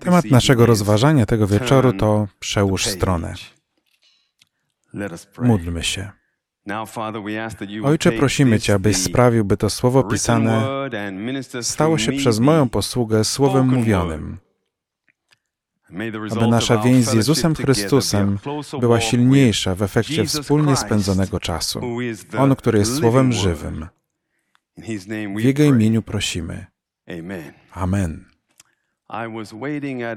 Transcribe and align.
Temat 0.00 0.24
naszego 0.24 0.66
rozważania 0.66 1.26
tego 1.26 1.46
wieczoru 1.46 1.92
to 1.92 2.28
przełóż 2.38 2.86
stronę. 2.86 3.34
Módlmy 5.38 5.82
się. 5.82 6.10
Ojcze, 7.84 8.12
prosimy 8.12 8.60
Cię, 8.60 8.74
abyś 8.74 8.96
sprawił, 8.96 9.44
by 9.44 9.56
to 9.56 9.70
słowo 9.70 10.04
pisane 10.04 10.66
stało 11.62 11.98
się 11.98 12.12
przez 12.12 12.38
moją 12.38 12.68
posługę 12.68 13.24
słowem 13.24 13.68
mówionym, 13.68 14.38
aby 16.30 16.46
nasza 16.48 16.78
więź 16.78 17.04
z 17.04 17.12
Jezusem 17.12 17.54
Chrystusem 17.54 18.38
była 18.80 19.00
silniejsza 19.00 19.74
w 19.74 19.82
efekcie 19.82 20.24
wspólnie 20.24 20.76
spędzonego 20.76 21.40
czasu. 21.40 21.80
On, 22.38 22.56
który 22.56 22.78
jest 22.78 22.96
słowem 22.96 23.32
żywym. 23.32 23.86
W 25.36 25.40
Jego 25.40 25.64
imieniu 25.64 26.02
prosimy. 26.02 26.66
Amen. 27.72 28.29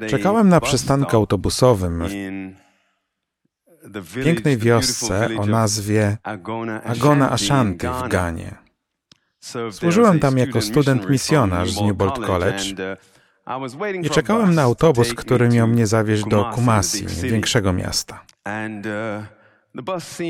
Czekałem 0.09 0.49
na 0.49 0.61
przystanku 0.61 1.15
autobusowym 1.15 2.03
w 3.83 4.23
pięknej 4.23 4.57
wiosce 4.57 5.29
o 5.39 5.45
nazwie 5.45 6.17
Agona 6.83 7.31
Ashanti 7.31 7.87
w 7.87 8.07
Ganie. 8.07 8.55
Służyłem 9.71 10.19
tam 10.19 10.37
jako 10.37 10.61
student 10.61 11.09
misjonarz 11.09 11.71
z 11.71 11.81
Newbold 11.81 12.25
College 12.25 12.97
i 14.03 14.09
czekałem 14.09 14.55
na 14.55 14.61
autobus, 14.61 15.13
który 15.13 15.49
miał 15.49 15.67
mnie 15.67 15.87
zawieźć 15.87 16.23
do 16.23 16.45
Kumasi, 16.45 17.05
większego 17.07 17.73
miasta. 17.73 18.25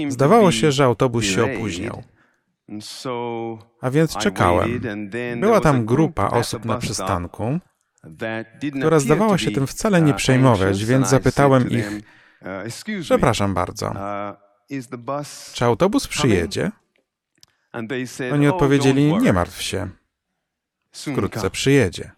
Zdawało 0.10 0.52
się, 0.52 0.72
że 0.72 0.84
autobus 0.84 1.26
się 1.26 1.44
opóźniał. 1.44 2.04
A 3.82 3.90
więc 3.90 4.18
czekałem. 4.18 4.82
Była 5.40 5.62
tam 5.62 5.86
grupa 5.86 6.30
osób 6.30 6.66
na 6.66 6.78
przystanku, 6.78 7.60
która 8.80 9.00
zdawała 9.00 9.38
się 9.38 9.52
tym 9.52 9.68
wcale 9.68 10.02
nie 10.02 10.14
przejmować, 10.14 10.86
więc 10.86 11.10
zapytałem 11.10 11.70
ich, 11.70 11.90
przepraszam 13.02 13.54
bardzo, 13.54 13.94
czy 15.54 15.66
autobus 15.66 16.08
przyjedzie? 16.08 16.72
Oni 18.34 18.48
odpowiedzieli, 18.48 19.14
nie 19.14 19.34
martw 19.34 19.62
się, 19.62 19.90
wkrótce 20.92 21.50
przyjedzie. 21.50 22.12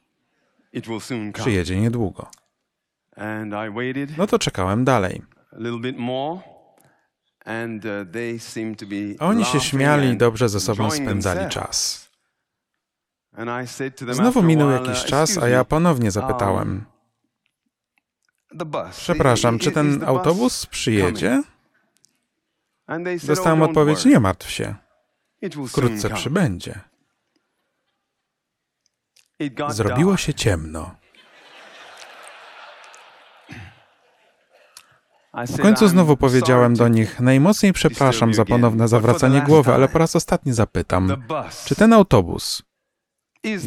Przyjedzie 1.34 1.82
niedługo. 1.82 2.28
No 4.18 4.28
to 4.28 4.40
czekałem 4.40 4.86
dalej. 4.86 5.22
A 9.20 9.26
oni 9.26 9.46
się 9.46 9.60
śmiali 9.60 10.10
i 10.10 10.18
dobrze 10.18 10.50
ze 10.50 10.60
sobą 10.60 10.92
spędzali 10.92 11.50
czas. 11.50 12.05
Znowu 14.12 14.44
minął 14.44 14.70
jakiś 14.70 15.04
czas, 15.06 15.38
a 15.38 15.48
ja 15.48 15.66
ponownie 15.66 16.12
zapytałem. 16.12 16.86
Przepraszam, 18.92 19.60
czy 19.60 19.72
ten 19.72 20.04
autobus 20.04 20.66
przyjedzie? 20.66 21.44
Dostałem 23.24 23.62
odpowiedź, 23.62 24.06
nie 24.06 24.20
martw 24.20 24.50
się. 24.52 24.76
Wkrótce 25.68 26.10
przybędzie. 26.10 26.80
Zrobiło 29.70 30.18
się 30.18 30.34
ciemno. 30.34 30.96
W 35.48 35.62
końcu 35.62 35.88
znowu 35.88 36.18
powiedziałem 36.18 36.74
do 36.74 36.88
nich, 36.88 37.20
najmocniej 37.20 37.74
przepraszam 37.74 38.34
za 38.34 38.46
ponowne 38.46 38.88
zawracanie 38.88 39.42
głowy, 39.42 39.74
ale 39.74 39.88
po 39.88 40.00
raz 40.00 40.16
ostatni 40.16 40.54
zapytam, 40.54 41.24
czy 41.66 41.76
ten 41.76 41.94
autobus 41.94 42.64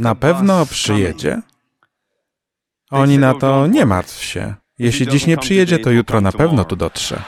na 0.00 0.14
pewno 0.14 0.66
przyjedzie? 0.66 1.42
Oni 2.90 3.18
na 3.18 3.34
to, 3.34 3.66
nie 3.66 3.86
martw 3.86 4.22
się. 4.22 4.54
Jeśli 4.78 5.08
dziś 5.08 5.26
nie 5.26 5.36
przyjedzie, 5.36 5.78
to 5.78 5.90
jutro 5.90 6.20
na 6.20 6.32
pewno 6.32 6.64
tu 6.64 6.76
dotrze. 6.76 7.22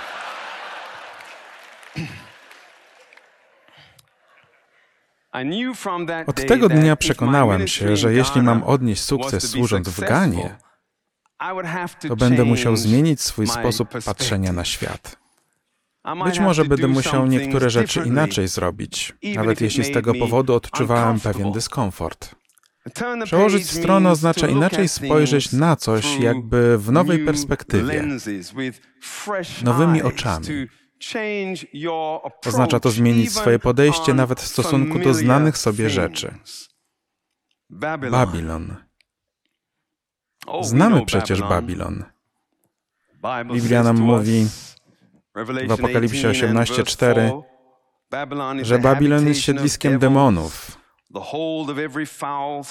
Od 6.27 6.47
tego 6.47 6.69
dnia 6.69 6.97
przekonałem 6.97 7.69
się, 7.69 7.97
że 7.97 8.15
jeśli 8.15 8.43
mam 8.43 8.63
odnieść 8.63 9.03
sukces 9.03 9.51
służąc 9.51 9.89
w 9.89 10.01
Ganie, 10.01 10.57
to 12.09 12.17
będę 12.17 12.45
musiał 12.45 12.77
zmienić 12.77 13.21
swój 13.21 13.47
sposób 13.47 13.89
patrzenia 14.05 14.53
na 14.53 14.65
świat. 14.65 15.17
Być 16.25 16.41
może 16.41 16.65
będę 16.65 16.89
musiał 16.89 17.27
niektóre 17.27 17.71
rzeczy 17.71 18.03
inaczej 18.07 18.49
zrobić, 18.49 19.15
nawet 19.35 19.61
jeśli 19.61 19.85
z 19.85 19.93
tego 19.93 20.15
powodu 20.15 20.55
odczuwałem 20.55 21.21
pewien 21.21 21.53
dyskomfort. 21.53 22.40
Przełożyć 23.25 23.71
stronę 23.71 24.11
oznacza 24.11 24.49
inaczej 24.49 24.89
spojrzeć 24.89 25.53
na 25.53 25.77
coś, 25.77 26.19
jakby 26.21 26.79
w 26.79 26.93
nowej 26.93 27.25
perspektywie, 27.25 28.05
nowymi 29.65 30.03
oczami. 30.03 30.47
Oznacza 32.47 32.81
to 32.81 32.91
zmienić 32.91 33.33
swoje 33.33 33.59
podejście 33.59 34.15
nawet 34.15 34.41
w 34.41 34.47
stosunku 34.47 34.99
do 34.99 35.15
znanych 35.15 35.59
sobie 35.59 35.91
rzeczy. 35.91 36.35
Babilon. 38.11 38.77
Znamy 40.61 41.07
przecież 41.07 41.41
Babilon. 41.41 42.05
Biblia 43.53 43.83
nam 43.83 44.01
mówi 44.01 44.47
w 45.69 45.73
Apokalipsie 45.73 46.27
18:4, 46.27 47.43
że 48.63 48.79
Babilon 48.79 49.29
jest 49.29 49.41
siedliskiem 49.41 49.99
demonów 49.99 50.80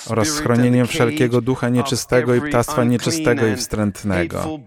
oraz 0.10 0.28
schronieniem 0.28 0.88
wszelkiego 0.88 1.42
ducha 1.42 1.70
nieczystego 1.70 2.36
i 2.36 2.42
ptactwa 2.42 2.84
nieczystego 2.84 3.48
i 3.48 3.56
wstrętnego. 3.56 4.60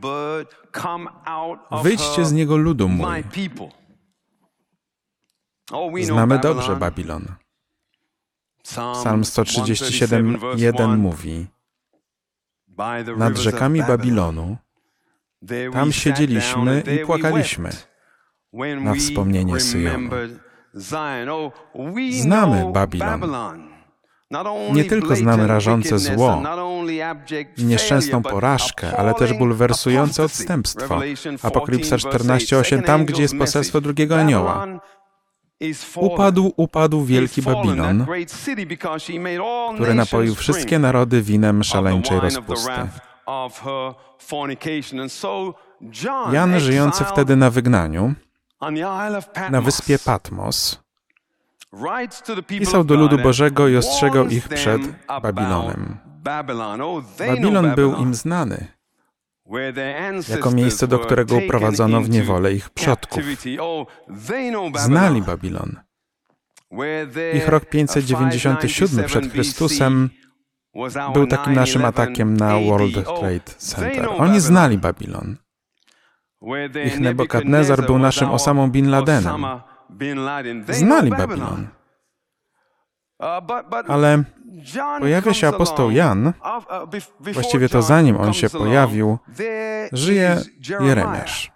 Wyjdźcie 1.82 2.24
z 2.24 2.32
niego, 2.32 2.56
ludu 2.56 2.88
mój. 2.88 3.24
Znamy 6.02 6.38
dobrze 6.38 6.76
Babilon. 6.76 7.26
Psalm 8.62 9.22
137:1 9.22 10.96
mówi: 10.96 11.46
Nad 13.16 13.38
rzekami 13.38 13.82
Babilonu 13.82 14.56
tam 15.72 15.92
siedzieliśmy 15.92 16.82
i 17.02 17.06
płakaliśmy 17.06 17.70
na 18.80 18.94
wspomnienie 18.94 19.60
Syjonu. 19.60 20.10
Znamy 22.10 22.72
Babilon. 22.72 23.22
Nie 24.72 24.84
tylko 24.84 25.16
znamy 25.16 25.46
rażące 25.46 25.98
zło 25.98 26.42
nieszczęsną 27.58 28.22
porażkę, 28.22 28.96
ale 28.96 29.14
też 29.14 29.32
bulwersujące 29.32 30.24
odstępstwo. 30.24 31.00
Apokalipsa 31.42 31.96
14:8, 31.96 32.82
tam 32.82 33.04
gdzie 33.04 33.22
jest 33.22 33.38
poselstwo 33.38 33.80
drugiego 33.80 34.20
anioła. 34.20 34.66
Upadł, 35.96 36.52
upadł 36.56 37.04
wielki 37.04 37.42
Babilon, 37.42 38.06
który 39.74 39.94
napoił 39.94 40.34
wszystkie 40.34 40.78
narody 40.78 41.22
winem 41.22 41.64
szaleńczej 41.64 42.20
rozpusty. 42.20 42.70
Jan, 46.32 46.60
żyjący 46.60 47.04
wtedy 47.04 47.36
na 47.36 47.50
wygnaniu, 47.50 48.14
na 49.50 49.60
wyspie 49.60 49.98
Patmos, 49.98 50.82
pisał 52.46 52.84
do 52.84 52.94
ludu 52.94 53.18
Bożego 53.18 53.68
i 53.68 53.76
ostrzegał 53.76 54.26
ich 54.26 54.48
przed 54.48 54.82
Babilonem. 55.22 55.98
Babilon 57.18 57.74
był 57.74 57.96
im 57.96 58.14
znany 58.14 58.66
jako 60.28 60.50
miejsce, 60.50 60.88
do 60.88 60.98
którego 60.98 61.36
uprowadzono 61.36 62.00
w 62.00 62.10
niewolę 62.10 62.52
ich 62.52 62.70
przodków. 62.70 63.24
Znali 64.78 65.22
Babilon. 65.22 65.76
Ich 67.34 67.48
rok 67.48 67.64
597 67.64 69.04
przed 69.04 69.32
Chrystusem 69.32 70.10
był 71.14 71.26
takim 71.26 71.52
naszym 71.52 71.84
atakiem 71.84 72.36
na 72.36 72.58
World 72.58 73.04
Trade 73.04 73.54
Center. 73.58 74.08
Oni 74.18 74.40
znali 74.40 74.78
Babilon. 74.78 75.36
Ich 76.84 77.00
Nebukadnezar 77.00 77.86
był 77.86 77.98
naszym 77.98 78.30
Osamą 78.30 78.70
Bin 78.70 78.90
Ladenem. 78.90 79.46
Znali 80.68 81.10
Babilon. 81.10 81.66
Ale 83.88 84.22
pojawia 85.00 85.34
się 85.34 85.48
apostoł 85.48 85.90
Jan, 85.90 86.32
właściwie 87.20 87.68
to 87.68 87.82
zanim 87.82 88.16
on 88.16 88.32
się 88.32 88.50
pojawił, 88.50 89.18
żyje 89.92 90.36
Jeremiasz. 90.80 91.52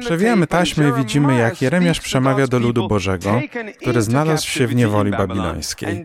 Przewijamy 0.00 0.46
taśmy 0.46 0.88
i 0.88 0.92
widzimy, 0.92 1.38
jak 1.38 1.62
Jeremiasz 1.62 2.00
przemawia 2.00 2.46
do 2.46 2.58
ludu 2.58 2.88
Bożego, 2.88 3.40
który 3.80 4.02
znalazł 4.02 4.46
się 4.46 4.66
w 4.66 4.74
niewoli 4.74 5.10
babilońskiej. 5.10 6.04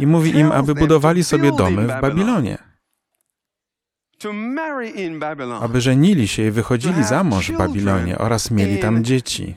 I 0.00 0.06
mówi 0.06 0.36
im, 0.36 0.52
aby 0.52 0.74
budowali 0.74 1.24
sobie 1.24 1.52
domy 1.52 1.86
w 1.86 2.00
Babilonie. 2.00 2.71
Aby 5.62 5.80
żenili 5.80 6.28
się 6.28 6.42
i 6.42 6.50
wychodzili 6.50 7.04
za 7.04 7.24
mąż 7.24 7.50
w 7.50 7.56
Babilonie 7.56 8.18
oraz 8.18 8.50
mieli 8.50 8.78
tam 8.78 9.04
dzieci. 9.04 9.56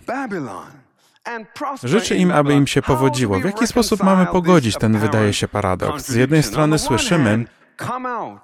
Życzę 1.84 2.16
im, 2.16 2.32
aby 2.32 2.54
im 2.54 2.68
się 2.68 2.82
powodziło. 2.82 3.40
W 3.40 3.46
jaki 3.46 3.68
sposób 3.68 4.04
mamy 4.04 4.26
pogodzić 4.26 4.78
ten, 4.78 4.98
wydaje 4.98 5.34
się, 5.34 5.48
paradoks? 5.48 6.08
Z 6.08 6.16
jednej 6.16 6.44
strony 6.44 6.80
słyszymy, 6.80 7.46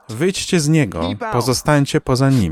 Wyjdźcie 0.10 0.60
z 0.60 0.70
niego, 0.70 1.02
pozostańcie 1.32 2.02
poza 2.02 2.30
nim. 2.30 2.52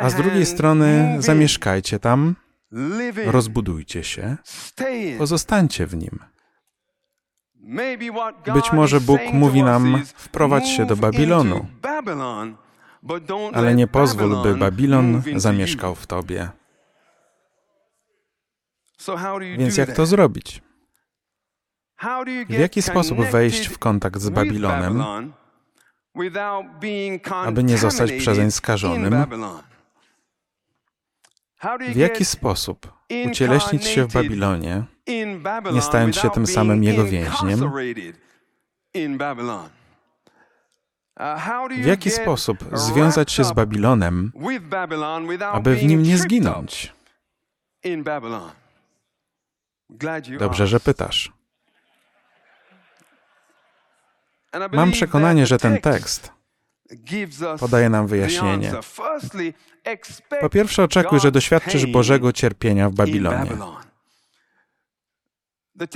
A 0.00 0.10
z 0.10 0.14
drugiej 0.14 0.46
strony 0.46 1.16
zamieszkajcie 1.18 1.98
tam, 1.98 2.36
rozbudujcie 3.26 4.04
się, 4.04 4.36
pozostańcie 5.18 5.86
w 5.86 5.96
nim. 5.96 6.18
Być 8.54 8.72
może 8.72 9.00
Bóg 9.00 9.20
mówi 9.32 9.62
nam, 9.62 10.02
wprowadź 10.04 10.68
się 10.68 10.86
do 10.86 10.96
Babilonu, 10.96 11.66
ale 13.52 13.74
nie 13.74 13.86
pozwól, 13.86 14.42
by 14.42 14.56
Babilon 14.56 15.22
zamieszkał 15.36 15.94
w 15.94 16.06
tobie. 16.06 16.48
Więc 19.58 19.76
jak 19.76 19.92
to 19.92 20.06
zrobić? 20.06 20.62
W 22.48 22.58
jaki 22.58 22.82
sposób 22.82 23.18
wejść 23.20 23.66
w 23.66 23.78
kontakt 23.78 24.20
z 24.20 24.28
Babilonem, 24.30 25.04
aby 27.44 27.64
nie 27.64 27.78
zostać 27.78 28.12
przezeń 28.12 28.50
skażonym? 28.50 29.26
W 31.92 31.96
jaki 31.96 32.24
sposób 32.24 32.92
ucieleśnić 33.26 33.84
się 33.86 34.04
w 34.04 34.12
Babilonie, 34.12 34.84
nie 35.72 35.82
stając 35.82 36.16
się 36.16 36.30
tym 36.30 36.46
samym 36.46 36.84
jego 36.84 37.04
więźniem? 37.04 37.72
W 41.82 41.86
jaki 41.86 42.10
sposób 42.10 42.58
związać 42.72 43.32
się 43.32 43.44
z 43.44 43.52
Babilonem, 43.52 44.32
aby 45.52 45.76
w 45.76 45.84
nim 45.84 46.02
nie 46.02 46.18
zginąć? 46.18 46.92
Dobrze, 50.38 50.66
że 50.66 50.80
pytasz. 50.80 51.32
Mam 54.72 54.90
przekonanie, 54.92 55.46
że 55.46 55.58
ten 55.58 55.80
tekst 55.80 56.33
podaje 57.60 57.90
nam 57.90 58.06
wyjaśnienie. 58.06 58.72
Po 60.40 60.50
pierwsze, 60.50 60.82
oczekuj, 60.82 61.20
że 61.20 61.32
doświadczysz 61.32 61.86
Bożego 61.86 62.32
cierpienia 62.32 62.90
w 62.90 62.94
Babilonie. 62.94 63.50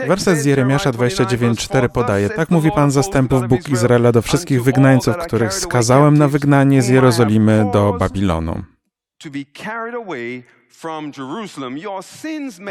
Werset 0.07 0.39
z 0.39 0.45
Jeremiasza 0.45 0.91
29:4 0.91 1.89
podaje: 1.89 2.31
Tak 2.31 2.51
mówi 2.51 2.71
Pan 2.71 2.91
zastępów 2.91 3.49
Bóg 3.49 3.69
Izraela 3.69 4.13
do 4.13 4.23
wszystkich 4.23 4.63
wygnańców, 4.63 5.17
których 5.17 5.55
skazałem 5.55 6.19
na 6.19 6.29
wygnanie 6.29 6.83
z 6.83 6.89
Jerozolimy 6.89 7.67
do 7.73 7.93
Babilonu. 7.93 8.63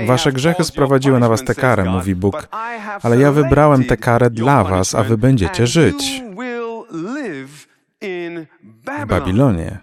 Wasze 0.06 0.32
grzechy 0.32 0.64
sprowadziły 0.64 1.20
na 1.20 1.30
was 1.30 1.44
tę 1.44 1.56
karę, 1.56 1.86
mówi 1.86 2.16
Bóg, 2.16 2.48
ale 3.04 3.18
ja 3.18 3.32
wybrałem 3.32 3.84
tę 3.84 3.98
karę 3.98 4.30
dla 4.30 4.64
was, 4.64 4.96
a 4.96 5.04
wy 5.04 5.18
będziecie 5.18 5.68
żyć 5.68 6.24
w 8.02 9.06
Babilonie. 9.08 9.80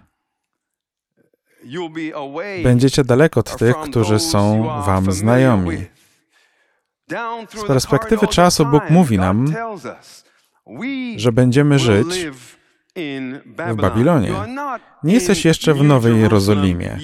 Będziecie 2.63 3.03
daleko 3.03 3.39
od 3.39 3.57
tych, 3.57 3.75
którzy 3.77 4.19
są 4.19 4.63
wam 4.85 5.11
znajomi. 5.11 5.77
Z 7.55 7.63
perspektywy 7.67 8.27
czasu 8.27 8.65
Bóg 8.65 8.89
mówi 8.89 9.17
nam, 9.17 9.53
że 11.15 11.31
będziemy 11.31 11.79
żyć 11.79 12.27
w 13.45 13.75
Babilonie. 13.75 14.31
Nie 15.03 15.13
jesteś 15.13 15.45
jeszcze 15.45 15.73
w 15.73 15.83
Nowej 15.83 16.19
Jerozolimie. 16.19 16.99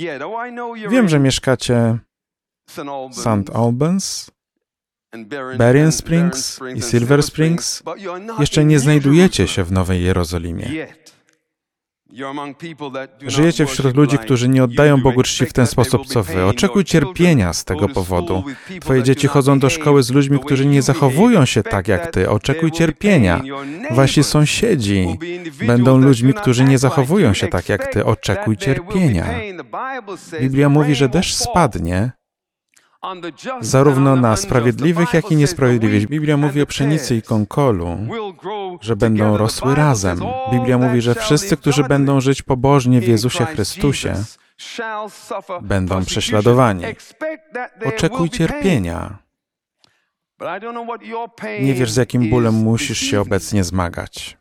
Wiem, 0.90 1.10
że 1.10 1.20
mieszkacie 1.20 1.98
w 2.68 3.16
St. 3.16 3.50
Albans, 3.54 4.32
Berrien 5.58 5.92
Springs 5.92 6.60
i 6.76 6.82
Silver 6.82 7.24
Springs. 7.24 7.84
Jeszcze 8.40 8.66
nie 8.66 8.80
znajdujecie 8.80 9.48
się 9.48 9.64
w 9.64 9.72
Nowej 9.72 10.04
Jerozolimie. 10.04 10.88
Żyjecie 13.28 13.66
wśród 13.66 13.96
ludzi, 13.96 14.18
którzy 14.18 14.50
nie 14.50 14.64
oddają 14.64 15.02
Bogu 15.02 15.24
czci 15.24 15.46
w 15.46 15.54
ten 15.54 15.68
sposób, 15.68 16.06
co 16.06 16.24
wy. 16.24 16.46
Oczekuj 16.46 16.84
cierpienia 16.84 17.54
z 17.54 17.66
tego 17.66 17.90
powodu. 17.90 18.44
Twoje 18.82 19.04
dzieci 19.04 19.28
chodzą 19.28 19.60
do 19.60 19.70
szkoły 19.70 20.04
z 20.04 20.12
ludźmi, 20.12 20.40
którzy 20.40 20.66
nie 20.66 20.82
zachowują 20.82 21.46
się 21.46 21.64
tak 21.64 21.88
jak 21.88 22.12
ty. 22.12 22.30
Oczekuj 22.30 22.72
cierpienia. 22.72 23.42
Wasi 23.92 24.24
sąsiedzi 24.24 25.08
będą 25.68 25.98
ludźmi, 25.98 26.34
którzy 26.34 26.64
nie 26.64 26.78
zachowują 26.78 27.34
się 27.34 27.48
tak 27.48 27.70
jak 27.70 27.94
ty. 27.94 28.06
Oczekuj 28.06 28.58
cierpienia. 28.58 29.26
Biblia 30.42 30.70
mówi, 30.70 30.96
że 30.96 31.10
deszcz 31.10 31.34
spadnie, 31.34 32.12
zarówno 33.62 34.16
na 34.16 34.36
sprawiedliwych, 34.36 35.14
jak 35.14 35.32
i 35.32 35.36
niesprawiedliwych. 35.36 36.08
Biblia 36.08 36.38
mówi 36.38 36.62
o 36.62 36.66
pszenicy 36.66 37.16
i 37.16 37.22
konkolu, 37.22 37.98
że 38.82 38.96
będą 38.96 39.38
rosły 39.38 39.76
razem. 39.76 40.20
Biblia 40.52 40.78
mówi, 40.78 41.02
że 41.02 41.16
wszyscy, 41.16 41.58
którzy 41.58 41.84
będą 41.84 42.22
żyć 42.22 42.42
pobożnie 42.42 43.02
w 43.02 43.08
Jezusie 43.08 43.46
Chrystusie, 43.46 44.14
będą 45.62 46.06
prześladowani. 46.06 46.84
Oczekuj 47.86 48.30
cierpienia. 48.30 49.18
Nie 51.62 51.74
wiesz, 51.74 51.92
z 51.92 51.96
jakim 51.96 52.30
bólem 52.30 52.54
musisz 52.54 53.00
się 53.00 53.22
obecnie 53.22 53.64
zmagać. 53.64 54.38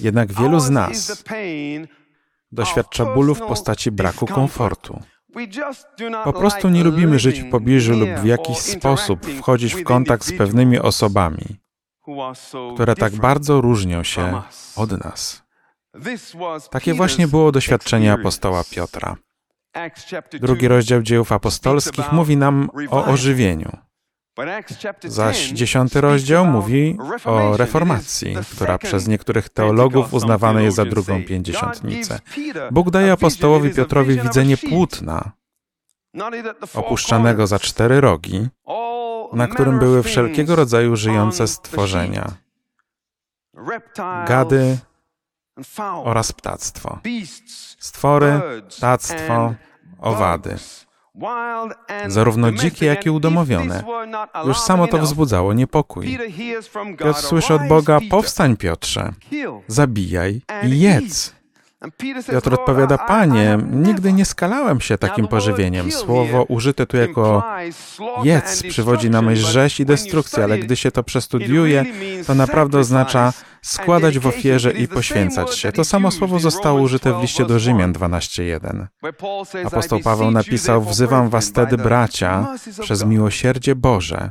Jednak 0.00 0.32
wielu 0.32 0.60
z 0.60 0.70
nas 0.70 1.24
doświadcza 2.52 3.04
bólu 3.04 3.34
w 3.34 3.40
postaci 3.40 3.90
braku 3.90 4.26
komfortu. 4.26 5.02
Po 6.24 6.32
prostu 6.32 6.68
nie 6.68 6.84
lubimy 6.84 7.18
żyć 7.18 7.40
w 7.40 7.50
pobliżu 7.50 7.92
lub 7.92 8.10
w 8.10 8.24
jakiś 8.24 8.58
sposób 8.58 9.26
wchodzić 9.26 9.74
w 9.74 9.84
kontakt 9.84 10.24
z 10.24 10.32
pewnymi 10.32 10.78
osobami, 10.78 11.56
które 12.74 12.94
tak 12.94 13.12
bardzo 13.12 13.60
różnią 13.60 14.02
się 14.02 14.42
od 14.76 15.04
nas. 15.04 15.42
Takie 16.70 16.94
właśnie 16.94 17.28
było 17.28 17.52
doświadczenie 17.52 18.12
apostoła 18.12 18.64
Piotra. 18.70 19.16
Drugi 20.40 20.68
rozdział 20.68 21.02
dziejów 21.02 21.32
apostolskich 21.32 22.12
mówi 22.12 22.36
nam 22.36 22.70
o 22.90 23.04
ożywieniu. 23.04 23.76
Zaś 25.04 25.48
dziesiąty 25.48 26.00
rozdział 26.00 26.46
mówi 26.46 26.98
o 27.24 27.56
reformacji, 27.56 28.36
która 28.52 28.78
przez 28.78 29.08
niektórych 29.08 29.48
teologów 29.48 30.14
uznawana 30.14 30.60
jest 30.60 30.76
za 30.76 30.84
drugą 30.84 31.24
pięćdziesiątnicę. 31.24 32.18
Bóg 32.70 32.90
daje 32.90 33.12
apostołowi 33.12 33.70
Piotrowi 33.70 34.20
widzenie 34.20 34.56
płótna, 34.56 35.32
opuszczanego 36.74 37.46
za 37.46 37.58
cztery 37.58 38.00
rogi, 38.00 38.48
na 39.32 39.46
którym 39.46 39.78
były 39.78 40.02
wszelkiego 40.02 40.56
rodzaju 40.56 40.96
żyjące 40.96 41.48
stworzenia, 41.48 42.32
gady 44.26 44.78
oraz 46.04 46.32
ptactwo, 46.32 46.98
stwory, 47.78 48.40
ptactwo, 48.78 49.54
owady 49.98 50.58
zarówno 52.06 52.52
dzikie, 52.52 52.86
jak 52.86 53.06
i 53.06 53.10
udomowione. 53.10 53.84
Już 54.46 54.58
samo 54.58 54.88
to 54.88 54.98
wzbudzało 54.98 55.52
niepokój. 55.52 56.18
Piotr 56.98 57.20
słyszy 57.20 57.54
od 57.54 57.68
Boga: 57.68 57.98
Powstań, 58.10 58.56
Piotrze, 58.56 59.12
zabijaj 59.68 60.42
i 60.66 60.80
jedz. 60.80 61.43
Piotr 62.30 62.54
odpowiada, 62.54 62.98
Panie, 62.98 63.58
nigdy 63.72 64.12
nie 64.12 64.24
skalałem 64.24 64.80
się 64.80 64.98
takim 64.98 65.28
pożywieniem. 65.28 65.92
Słowo 65.92 66.42
użyte 66.42 66.86
tu 66.86 66.96
jako 66.96 67.42
jedz 68.24 68.62
przywodzi 68.62 69.10
na 69.10 69.22
myśl 69.22 69.46
rzeź 69.46 69.80
i 69.80 69.86
destrukcję, 69.86 70.44
ale 70.44 70.58
gdy 70.58 70.76
się 70.76 70.90
to 70.90 71.02
przestudiuje, 71.02 71.84
to 72.26 72.34
naprawdę 72.34 72.78
oznacza 72.78 73.32
składać 73.62 74.18
w 74.18 74.26
ofierze 74.26 74.72
i 74.72 74.88
poświęcać 74.88 75.58
się. 75.58 75.72
To 75.72 75.84
samo 75.84 76.10
słowo 76.10 76.38
zostało 76.38 76.80
użyte 76.80 77.18
w 77.18 77.22
liście 77.22 77.44
do 77.44 77.58
Rzymian 77.58 77.92
12:1. 77.92 78.86
Apostoł 79.66 80.00
Paweł 80.00 80.30
napisał: 80.30 80.82
Wzywam 80.82 81.28
was 81.28 81.52
tedy, 81.52 81.76
bracia, 81.76 82.46
przez 82.80 83.04
miłosierdzie 83.04 83.74
Boże, 83.74 84.30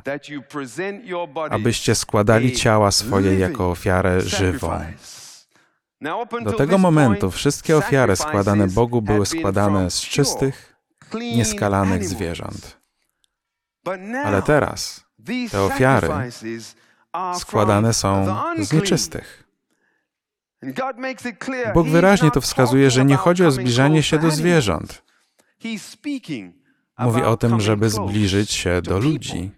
abyście 1.50 1.96
składali 1.96 2.52
ciała 2.52 2.92
swoje 2.92 3.40
jako 3.40 3.72
ofiarę 3.72 4.22
żywą. 4.22 4.80
Do 6.44 6.54
tego 6.54 6.78
momentu 6.78 7.32
wszystkie 7.32 7.78
ofiary 7.78 8.16
składane 8.16 8.68
Bogu 8.68 9.02
były 9.02 9.26
składane 9.26 9.92
z 9.92 10.02
czystych, 10.02 10.76
nieskalanych 11.14 12.08
zwierząt. 12.08 12.78
Ale 14.26 14.42
teraz 14.42 15.06
te 15.52 15.62
ofiary 15.62 16.10
składane 17.40 17.94
są 17.94 18.36
z 18.60 18.74
nieczystych. 18.74 19.44
Bóg 21.74 21.88
wyraźnie 21.88 22.32
to 22.32 22.42
wskazuje, 22.42 22.92
że 22.92 23.06
nie 23.06 23.16
chodzi 23.16 23.46
o 23.46 23.52
zbliżanie 23.52 24.04
się 24.04 24.20
do 24.20 24.32
zwierząt. 24.32 25.04
Mówi 27.00 27.22
o 27.22 27.38
tym, 27.38 27.62
żeby 27.62 27.90
zbliżyć 27.90 28.52
się 28.52 28.82
do 28.82 29.00
ludzi. 29.00 29.52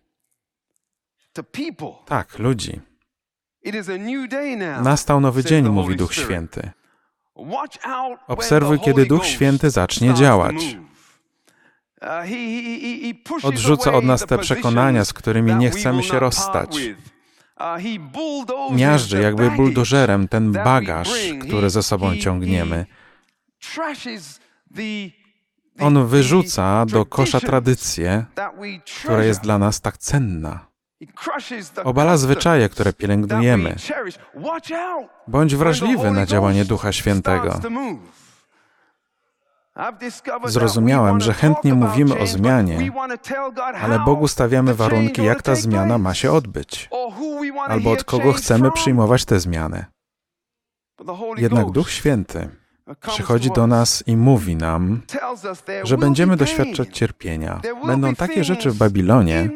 Tak, 2.06 2.40
ludzi. 2.40 2.82
Nastał 4.84 5.20
nowy 5.20 5.44
dzień, 5.44 5.70
mówi 5.70 5.96
Duch 5.96 6.14
Święty. 6.14 6.72
Obserwuj, 8.28 8.80
kiedy 8.80 9.06
Duch 9.06 9.26
Święty 9.26 9.70
zacznie 9.70 10.14
działać. 10.14 10.78
Uh, 12.02 13.44
Odrzuca 13.44 13.94
od 13.94 14.06
nas 14.06 14.26
te 14.26 14.38
przekonania, 14.38 15.06
z 15.06 15.14
którymi 15.14 15.56
nie 15.56 15.70
chcemy 15.70 16.04
się 16.04 16.20
rozstać. 16.20 16.78
Miażdży 18.72 19.22
jakby 19.22 19.52
buldożerem 19.52 20.28
ten 20.28 20.52
bagaż, 20.52 21.10
który 21.42 21.70
ze 21.70 21.84
sobą 21.84 22.18
ciągniemy. 22.18 22.86
On 25.80 26.08
wyrzuca 26.08 26.86
do 26.86 27.06
kosza 27.06 27.40
tradycję, 27.40 28.26
która 29.04 29.24
jest 29.24 29.42
dla 29.42 29.58
nas 29.58 29.82
tak 29.82 29.98
cenna. 29.98 30.75
Obala 31.84 32.18
zwyczaje, 32.18 32.70
które 32.70 32.94
pielęgnujemy. 32.94 33.76
Bądź 35.28 35.56
wrażliwy 35.56 36.12
na 36.12 36.26
działanie 36.26 36.66
Ducha 36.66 36.92
Świętego. 36.92 37.60
Zrozumiałem, 40.46 41.22
że 41.22 41.34
chętnie 41.34 41.74
mówimy 41.74 42.20
o 42.20 42.28
zmianie, 42.28 42.92
ale 43.82 44.00
Bogu 44.00 44.28
stawiamy 44.28 44.76
warunki, 44.76 45.24
jak 45.24 45.42
ta 45.42 45.56
zmiana 45.56 45.98
ma 45.98 46.14
się 46.14 46.32
odbyć, 46.32 46.90
albo 47.68 47.92
od 47.92 48.04
kogo 48.04 48.34
chcemy 48.34 48.72
przyjmować 48.72 49.26
tę 49.26 49.40
zmianę. 49.40 49.86
Jednak 51.38 51.72
Duch 51.72 51.92
Święty 51.92 52.50
przychodzi 53.08 53.52
do 53.52 53.68
nas 53.68 54.04
i 54.08 54.18
mówi 54.18 54.56
nam, 54.56 55.02
że 55.84 55.98
będziemy 55.98 56.38
doświadczać 56.38 56.98
cierpienia. 56.98 57.62
Będą 57.86 58.16
takie 58.16 58.44
rzeczy 58.44 58.72
w 58.72 58.78
Babilonie, 58.78 59.50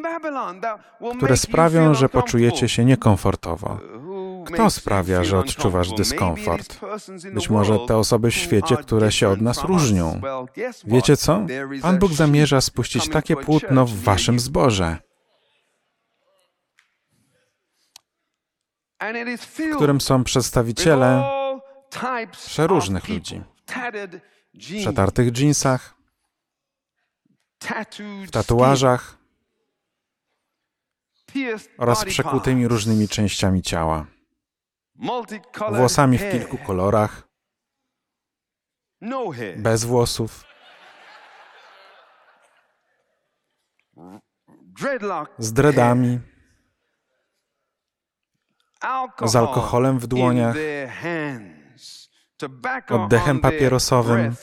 które 1.17 1.37
sprawią, 1.37 1.93
że 1.93 2.09
poczujecie 2.09 2.69
się 2.69 2.85
niekomfortowo. 2.85 3.79
Kto 4.45 4.69
sprawia, 4.69 5.23
że 5.23 5.39
odczuwasz 5.39 5.91
dyskomfort? 5.91 6.79
Być 7.33 7.49
może 7.49 7.79
te 7.87 7.97
osoby 7.97 8.31
w 8.31 8.35
świecie, 8.35 8.77
które 8.77 9.11
się 9.11 9.29
od 9.29 9.41
nas 9.41 9.63
różnią. 9.63 10.21
Wiecie 10.85 11.17
co? 11.17 11.45
Pan 11.81 11.99
Bóg 11.99 12.13
zamierza 12.13 12.61
spuścić 12.61 13.09
takie 13.09 13.35
płótno 13.35 13.85
w 13.85 13.93
waszym 13.93 14.39
zborze, 14.39 14.97
w 19.37 19.75
którym 19.75 20.01
są 20.01 20.23
przedstawiciele 20.23 21.38
przeróżnych 22.31 23.09
ludzi. 23.09 23.41
W 24.53 24.79
przetartych 24.81 25.31
dżinsach, 25.31 25.95
w 28.27 28.31
tatuażach. 28.31 29.17
Oraz 31.77 32.05
przekutymi 32.05 32.67
różnymi 32.67 33.07
częściami 33.07 33.61
ciała. 33.61 34.05
Włosami 35.71 36.17
w 36.17 36.31
kilku 36.31 36.57
kolorach, 36.57 37.27
bez 39.57 39.83
włosów, 39.83 40.45
z 45.37 45.53
dreadami, 45.53 46.19
z 49.25 49.35
alkoholem 49.35 49.99
w 49.99 50.07
dłoniach, 50.07 50.55
oddechem 52.89 53.39
papierosowym 53.39 54.35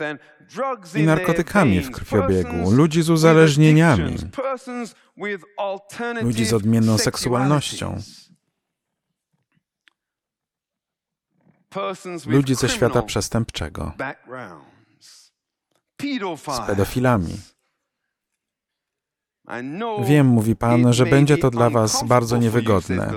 i 0.94 1.02
narkotykami 1.02 1.80
w 1.80 1.90
krwiobiegu, 1.90 2.70
ludzi 2.70 3.02
z 3.02 3.10
uzależnieniami, 3.10 4.16
ludzi 6.22 6.44
z 6.44 6.52
odmienną 6.52 6.98
seksualnością, 6.98 7.98
ludzi 12.26 12.54
ze 12.54 12.68
świata 12.68 13.02
przestępczego, 13.02 13.92
z 16.46 16.66
pedofilami. 16.66 17.36
Wiem, 20.04 20.26
mówi 20.26 20.56
Pan, 20.56 20.92
że 20.92 21.06
będzie 21.06 21.38
to 21.38 21.50
dla 21.50 21.70
Was 21.70 22.04
bardzo 22.04 22.36
niewygodne, 22.36 23.12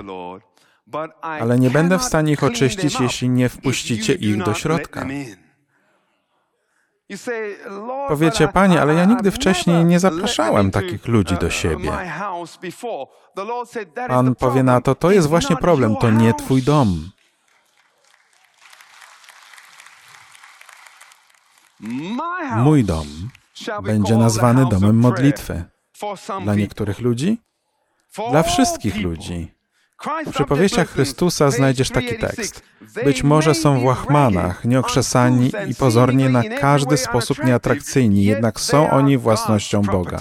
ale 1.22 1.58
nie 1.58 1.70
będę 1.70 1.98
w 1.98 2.04
stanie 2.04 2.32
ich 2.32 2.44
oczyścić, 2.44 3.00
jeśli 3.00 3.28
nie 3.28 3.48
wpuścicie 3.48 4.14
ich 4.14 4.42
do 4.42 4.54
środka. 4.54 5.06
Powiecie, 8.08 8.48
Panie, 8.48 8.82
ale 8.82 8.94
ja 8.94 9.04
nigdy 9.04 9.30
wcześniej 9.30 9.84
nie 9.84 10.00
zapraszałem 10.00 10.70
takich 10.70 11.08
ludzi 11.08 11.36
do 11.36 11.50
siebie. 11.50 11.92
Pan 14.08 14.34
powie 14.34 14.62
na 14.62 14.80
to, 14.80 14.94
to 14.94 15.10
jest 15.10 15.28
właśnie 15.28 15.56
problem, 15.56 15.96
to 15.96 16.10
nie 16.10 16.34
Twój 16.34 16.62
dom. 16.62 17.10
Mój 22.56 22.84
dom 22.84 23.06
będzie 23.82 24.16
nazwany 24.16 24.66
domem 24.68 24.98
modlitwy. 24.98 25.64
Dla 26.42 26.54
niektórych 26.54 27.00
ludzi? 27.00 27.38
Dla 28.30 28.42
wszystkich 28.42 28.96
ludzi. 28.96 29.59
W 30.26 30.30
przypowieściach 30.30 30.88
Chrystusa 30.88 31.50
znajdziesz 31.50 31.90
taki 31.90 32.18
tekst. 32.18 32.62
Być 33.04 33.22
może 33.22 33.54
są 33.54 33.80
w 33.80 33.84
łachmanach, 33.84 34.64
nieokrzesani 34.64 35.52
i 35.68 35.74
pozornie 35.74 36.28
na 36.28 36.42
każdy 36.42 36.96
sposób 36.96 37.44
nieatrakcyjni, 37.44 38.24
jednak 38.24 38.60
są 38.60 38.90
oni 38.90 39.18
własnością 39.18 39.82
Boga. 39.82 40.20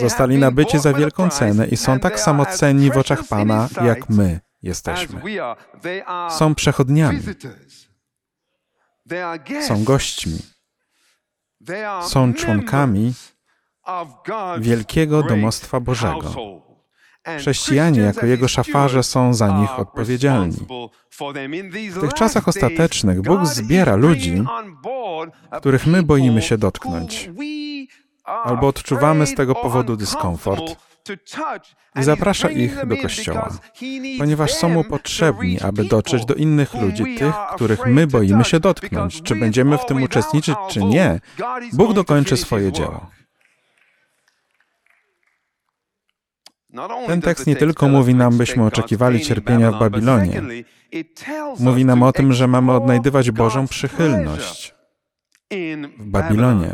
Zostali 0.00 0.38
nabyci 0.38 0.78
za 0.78 0.92
wielką 0.92 1.30
cenę 1.30 1.66
i 1.66 1.76
są 1.76 1.98
tak 1.98 2.20
samo 2.20 2.46
cenni 2.46 2.90
w 2.90 2.96
oczach 2.96 3.24
Pana, 3.28 3.68
jak 3.84 4.08
my 4.08 4.40
jesteśmy. 4.62 5.22
Są 6.30 6.54
przechodniami. 6.54 7.20
Są 9.66 9.84
gośćmi. 9.84 10.38
Są 12.02 12.34
członkami 12.34 13.14
wielkiego 14.58 15.22
domostwa 15.22 15.80
Bożego. 15.80 16.34
Chrześcijanie 17.38 18.00
jako 18.00 18.26
Jego 18.26 18.48
szafarze 18.48 19.02
są 19.02 19.34
za 19.34 19.60
nich 19.60 19.78
odpowiedzialni. 19.78 20.56
W 21.90 22.00
tych 22.00 22.14
czasach 22.14 22.48
ostatecznych 22.48 23.22
Bóg 23.22 23.46
zbiera 23.46 23.96
ludzi, 23.96 24.42
których 25.58 25.86
my 25.86 26.02
boimy 26.02 26.42
się 26.42 26.58
dotknąć, 26.58 27.30
albo 28.24 28.68
odczuwamy 28.68 29.26
z 29.26 29.34
tego 29.34 29.54
powodu 29.54 29.96
dyskomfort, 29.96 30.76
i 32.00 32.02
zaprasza 32.02 32.50
ich 32.50 32.86
do 32.86 32.96
kościoła, 32.96 33.50
ponieważ 34.18 34.52
są 34.52 34.68
mu 34.68 34.84
potrzebni, 34.84 35.60
aby 35.60 35.84
dotrzeć 35.84 36.24
do 36.24 36.34
innych 36.34 36.74
ludzi, 36.74 37.04
tych, 37.18 37.34
których 37.54 37.86
my 37.86 38.06
boimy 38.06 38.44
się 38.44 38.60
dotknąć. 38.60 39.22
Czy 39.22 39.36
będziemy 39.36 39.78
w 39.78 39.84
tym 39.84 40.02
uczestniczyć, 40.02 40.54
czy 40.70 40.84
nie, 40.84 41.20
Bóg 41.72 41.92
dokończy 41.92 42.36
swoje 42.36 42.72
dzieło. 42.72 43.10
Ten 47.06 47.20
tekst 47.20 47.46
nie 47.46 47.56
tylko 47.56 47.88
mówi 47.88 48.14
nam, 48.14 48.38
byśmy 48.38 48.66
oczekiwali 48.66 49.20
cierpienia 49.20 49.72
w 49.72 49.78
Babilonie. 49.78 50.42
Mówi 51.58 51.84
nam 51.84 52.02
o 52.02 52.12
tym, 52.12 52.32
że 52.32 52.46
mamy 52.46 52.72
odnajdywać 52.72 53.30
Bożą 53.30 53.68
przychylność 53.68 54.73
w 55.98 56.06
Babilonie. 56.06 56.70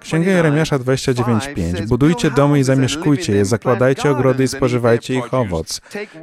Księga 0.00 0.30
Jeremiasza 0.30 0.78
29:5. 0.78 1.86
Budujcie 1.86 2.30
domy 2.30 2.58
i 2.58 2.62
zamieszkujcie 2.64 3.34
je, 3.34 3.44
zakładajcie 3.44 4.10
ogrody 4.10 4.44
i 4.44 4.48
spożywajcie 4.48 5.14
ich 5.14 5.34
owoc. 5.34 5.80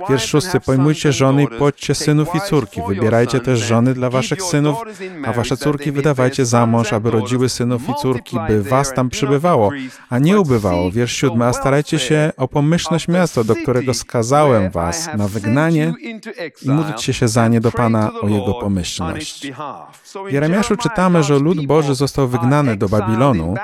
Wiersz 0.10 0.26
szósty. 0.28 0.60
Pojmujcie 0.60 1.12
żony 1.12 1.44
i 1.44 1.48
płodźcie 1.48 1.96
synów 1.96 2.36
i 2.36 2.42
córki. 2.42 2.82
Wybierajcie 2.88 3.40
też 3.40 3.60
żony 3.60 3.94
dla 3.94 4.10
waszych 4.10 4.42
synów, 4.42 4.78
a 5.26 5.34
wasze 5.34 5.58
córki 5.58 5.92
wydawajcie 5.92 6.46
za 6.46 6.66
mąż, 6.66 6.94
aby 6.94 7.12
rodziły 7.12 7.50
synów 7.50 7.90
i 7.90 7.94
córki, 8.02 8.38
by 8.48 8.64
was 8.64 8.94
tam 8.94 9.10
przybywało, 9.10 9.72
a 10.10 10.20
nie 10.20 10.40
ubywało. 10.40 10.92
Wiersz 10.92 11.16
siódmy. 11.16 11.46
A 11.46 11.54
starajcie 11.54 12.00
się 12.00 12.32
o 12.38 12.48
pomyślność 12.48 13.08
miasta, 13.08 13.44
do 13.44 13.56
którego 13.56 13.94
skazałem 13.94 14.70
was 14.72 15.10
na 15.18 15.28
wygnanie 15.28 15.94
i 16.62 16.70
módlcie 16.70 17.14
się 17.14 17.28
za 17.28 17.48
nie 17.48 17.62
do 17.62 17.72
Pana 17.72 18.12
o 18.22 18.28
jego 18.28 18.54
pomyślność. 18.54 19.52
W 20.30 20.32
Jeremiaszu 20.32 20.78
czytamy, 20.78 21.24
że 21.24 21.40
lud 21.40 21.66
Boży 21.66 21.89
Boży 21.90 21.98
został 21.98 22.28
wygnany 22.28 22.78
do 22.78 22.90
Babilonu 22.90 23.56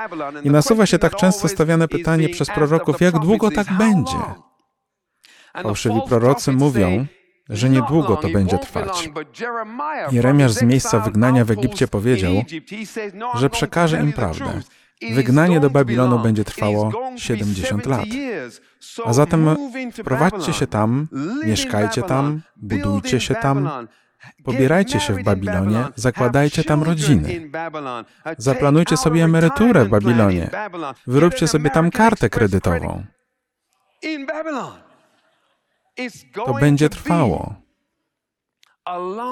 i 0.44 0.50
nasuwa 0.50 0.86
się 0.86 0.98
tak 0.98 1.16
często 1.16 1.48
stawiane 1.48 1.88
pytanie 1.88 2.28
przez 2.28 2.48
proroków, 2.48 3.00
jak 3.00 3.18
długo 3.18 3.50
tak 3.50 3.66
będzie? 3.78 4.18
Fałszywi 5.62 6.00
prorocy 6.08 6.52
mówią, 6.52 7.06
że 7.48 7.70
niedługo 7.70 8.16
to 8.16 8.28
będzie 8.28 8.58
trwać. 8.58 9.10
Jeremiasz 10.12 10.52
z 10.52 10.62
miejsca 10.62 11.00
wygnania 11.00 11.44
w 11.44 11.50
Egipcie 11.50 11.88
powiedział, 11.88 12.32
że 13.34 13.50
przekaże 13.50 14.00
im 14.00 14.12
prawdę. 14.12 14.60
Wygnanie 15.12 15.60
do 15.60 15.70
Babilonu 15.70 16.18
będzie 16.18 16.44
trwało 16.44 16.92
70 17.16 17.86
lat. 17.86 18.06
A 19.04 19.12
zatem 19.12 19.56
wprowadźcie 19.92 20.52
się 20.52 20.66
tam, 20.66 21.08
mieszkajcie 21.44 22.02
tam, 22.02 22.40
budujcie 22.56 23.20
się 23.20 23.34
tam, 23.34 23.68
Pobierajcie 24.44 25.00
się 25.00 25.14
w 25.14 25.22
Babilonie, 25.22 25.84
zakładajcie 25.94 26.64
tam 26.64 26.82
rodziny. 26.82 27.50
Zaplanujcie 28.38 28.96
sobie 28.96 29.24
emeryturę 29.24 29.84
w 29.84 29.88
Babilonie. 29.88 30.50
Wyróbcie 31.06 31.48
sobie 31.48 31.70
tam 31.70 31.90
kartę 31.90 32.30
kredytową. 32.30 33.04
To 36.32 36.54
będzie 36.54 36.88
trwało 36.88 37.54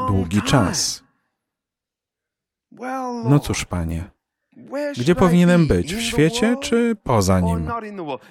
długi 0.09 0.43
czas. 0.43 1.05
No 3.25 3.39
cóż, 3.39 3.65
panie, 3.65 4.11
Gdzie 4.97 5.15
powinienem 5.15 5.67
być? 5.67 5.95
W 5.95 6.01
świecie 6.01 6.57
czy 6.61 6.97
poza 7.03 7.41
nim? 7.41 7.69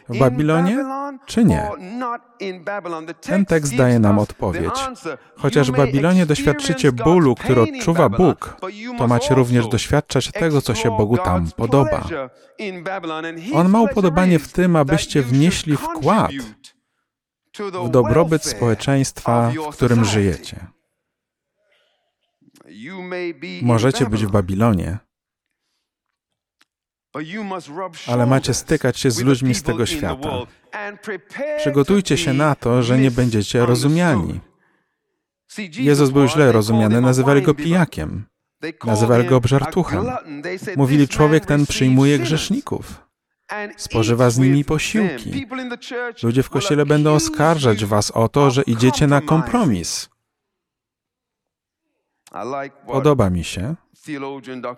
W 0.09 0.17
Babilonie 0.17 0.85
czy 1.25 1.45
nie? 1.45 1.69
Ten 3.21 3.45
tekst 3.45 3.75
daje 3.75 3.99
nam 3.99 4.19
odpowiedź. 4.19 4.89
Chociaż 5.37 5.71
w 5.71 5.75
Babilonie 5.75 6.25
doświadczycie 6.25 6.91
bólu, 6.91 7.35
który 7.35 7.61
odczuwa 7.61 8.09
Bóg, 8.09 8.57
to 8.97 9.07
macie 9.07 9.35
również 9.35 9.67
doświadczać 9.67 10.31
tego, 10.31 10.61
co 10.61 10.75
się 10.75 10.89
Bogu 10.89 11.17
tam 11.17 11.51
podoba. 11.57 12.03
On 13.53 13.69
ma 13.69 13.81
upodobanie 13.81 14.39
w 14.39 14.53
tym, 14.53 14.75
abyście 14.75 15.21
wnieśli 15.21 15.77
wkład 15.77 16.31
w 17.85 17.89
dobrobyt 17.89 18.45
społeczeństwa, 18.45 19.51
w 19.71 19.75
którym 19.75 20.05
żyjecie. 20.05 20.67
Możecie 23.61 24.05
być 24.05 24.25
w 24.25 24.31
Babilonie, 24.31 24.97
ale 28.07 28.25
macie 28.25 28.53
stykać 28.53 28.99
się 28.99 29.11
z 29.11 29.21
ludźmi 29.21 29.55
z 29.55 29.63
tego 29.63 29.85
świata. 29.85 30.29
Przygotujcie 31.57 32.17
się 32.17 32.33
na 32.33 32.55
to, 32.55 32.83
że 32.83 32.97
nie 32.97 33.11
będziecie 33.11 33.65
rozumiani. 33.65 34.39
Jezus 35.77 36.09
był 36.09 36.27
źle 36.27 36.51
rozumiany, 36.51 37.01
nazywali 37.01 37.41
go 37.41 37.53
pijakiem, 37.53 38.25
nazywali 38.85 39.27
go 39.27 39.35
obżartuchem. 39.35 40.05
Mówili, 40.77 41.07
człowiek 41.07 41.45
ten 41.45 41.65
przyjmuje 41.65 42.19
grzeszników, 42.19 43.07
spożywa 43.77 44.29
z 44.29 44.37
nimi 44.37 44.65
posiłki. 44.65 45.45
Ludzie 46.23 46.43
w 46.43 46.49
kościele 46.49 46.85
będą 46.85 47.13
oskarżać 47.13 47.85
was 47.85 48.11
o 48.11 48.29
to, 48.29 48.51
że 48.51 48.61
idziecie 48.61 49.07
na 49.07 49.21
kompromis. 49.21 50.09
Podoba 52.87 53.29
mi 53.29 53.43
się, 53.43 53.75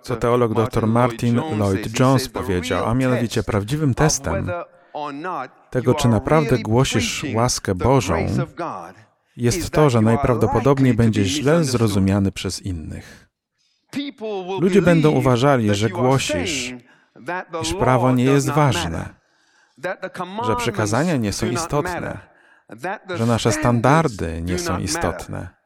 co 0.01 0.15
teolog 0.15 0.53
dr 0.53 0.87
Martin 0.87 1.41
Lloyd 1.57 1.99
Jones 1.99 2.29
powiedział, 2.29 2.85
a 2.85 2.93
mianowicie 2.93 3.43
prawdziwym 3.43 3.93
testem 3.93 4.51
tego, 5.69 5.93
czy 5.93 6.07
naprawdę 6.07 6.57
głosisz 6.57 7.25
łaskę 7.33 7.75
Bożą, 7.75 8.15
jest 9.37 9.69
to, 9.69 9.89
że 9.89 10.01
najprawdopodobniej 10.01 10.93
będziesz 10.93 11.27
źle 11.27 11.63
zrozumiany 11.63 12.31
przez 12.31 12.61
innych. 12.61 13.29
Ludzie 14.59 14.81
będą 14.81 15.11
uważali, 15.11 15.75
że 15.75 15.89
głosisz, 15.89 16.73
iż 17.61 17.73
prawo 17.73 18.11
nie 18.11 18.23
jest 18.23 18.49
ważne, 18.49 19.09
że 20.45 20.55
przykazania 20.55 21.17
nie 21.17 21.33
są 21.33 21.47
istotne, 21.47 22.19
że 23.15 23.25
nasze 23.25 23.51
standardy 23.51 24.41
nie 24.41 24.59
są 24.59 24.79
istotne. 24.79 25.64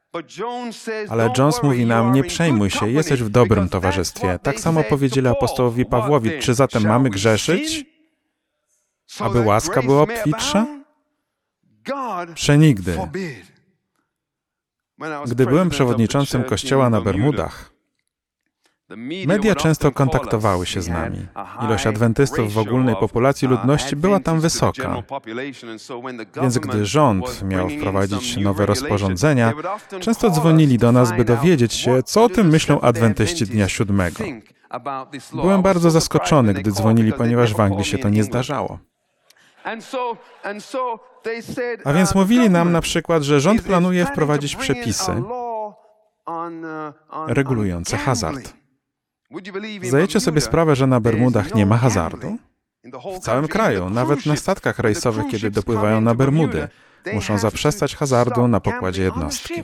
Ale 1.10 1.30
Jones 1.38 1.64
mówi 1.64 1.86
nam, 1.86 2.14
nie 2.14 2.24
przejmuj 2.24 2.70
się, 2.70 2.90
jesteś 2.90 3.24
w 3.24 3.30
dobrym 3.30 3.70
towarzystwie. 3.70 4.40
Tak 4.44 4.60
samo 4.60 4.84
powiedzieli 4.84 5.28
apostołowi 5.28 5.86
Pawłowi, 5.86 6.40
czy 6.40 6.54
zatem 6.54 6.84
mamy 6.84 7.10
grzeszyć, 7.10 7.86
aby 9.20 9.42
łaska 9.42 9.82
była 9.82 10.02
obfitsza? 10.02 10.68
Przenigdy. 12.34 12.98
Gdy 15.28 15.46
byłem 15.46 15.70
przewodniczącym 15.70 16.44
kościoła 16.44 16.90
na 16.90 17.02
Bermudach, 17.02 17.72
Media 19.28 19.56
często 19.56 19.92
kontaktowały 19.92 20.66
się 20.66 20.82
z 20.82 20.88
nami. 20.88 21.28
Ilość 21.66 21.88
adwentystów 21.88 22.54
w 22.54 22.58
ogólnej 22.58 22.96
populacji 22.96 23.48
ludności 23.48 23.96
była 23.96 24.20
tam 24.20 24.40
wysoka. 24.40 25.04
Więc 26.42 26.58
gdy 26.58 26.86
rząd 26.86 27.44
miał 27.44 27.70
wprowadzić 27.70 28.38
nowe 28.38 28.66
rozporządzenia, 28.66 29.54
często 30.00 30.30
dzwonili 30.30 30.78
do 30.78 30.92
nas, 30.92 31.12
by 31.18 31.26
dowiedzieć 31.26 31.74
się, 31.74 32.04
co 32.04 32.24
o 32.24 32.30
tym 32.30 32.48
myślą 32.48 32.82
adwentyści 32.82 33.46
dnia 33.46 33.70
siódmego. 33.70 34.24
Byłem 35.34 35.62
bardzo 35.62 35.92
zaskoczony, 35.92 36.54
gdy 36.54 36.72
dzwonili, 36.72 37.14
ponieważ 37.14 37.54
w 37.54 37.60
Anglii 37.60 37.86
się 37.86 37.98
to 37.98 38.10
nie 38.10 38.24
zdarzało. 38.24 38.80
A 41.86 41.94
więc 41.94 42.16
mówili 42.16 42.50
nam 42.50 42.72
na 42.72 42.82
przykład, 42.82 43.24
że 43.24 43.40
rząd 43.40 43.62
planuje 43.62 44.06
wprowadzić 44.06 44.56
przepisy 44.56 45.24
regulujące 47.28 47.98
hazard. 47.98 48.59
Zdajecie 49.84 50.20
sobie 50.20 50.42
sprawę, 50.42 50.76
że 50.76 50.88
na 50.88 51.00
Bermudach 51.00 51.56
nie 51.56 51.66
ma 51.66 51.78
hazardu? 51.78 52.38
W 53.16 53.20
całym 53.20 53.48
kraju, 53.48 53.90
nawet 53.90 54.26
na 54.26 54.36
statkach 54.36 54.80
rejsowych, 54.80 55.28
kiedy 55.32 55.52
dopływają 55.52 56.02
na 56.02 56.16
Bermudy, 56.16 56.68
muszą 57.14 57.38
zaprzestać 57.38 57.96
hazardu 57.96 58.48
na 58.48 58.60
pokładzie 58.60 59.04
jednostki. 59.04 59.64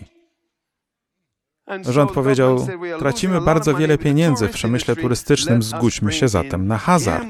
Rząd 1.81 2.11
powiedział, 2.11 2.67
tracimy 2.99 3.41
bardzo 3.41 3.75
wiele 3.75 3.97
pieniędzy 3.97 4.47
w 4.47 4.51
przemyśle 4.51 4.95
turystycznym, 4.95 5.63
zgódźmy 5.63 6.11
się 6.13 6.27
zatem 6.27 6.67
na 6.67 6.77
hazard. 6.77 7.27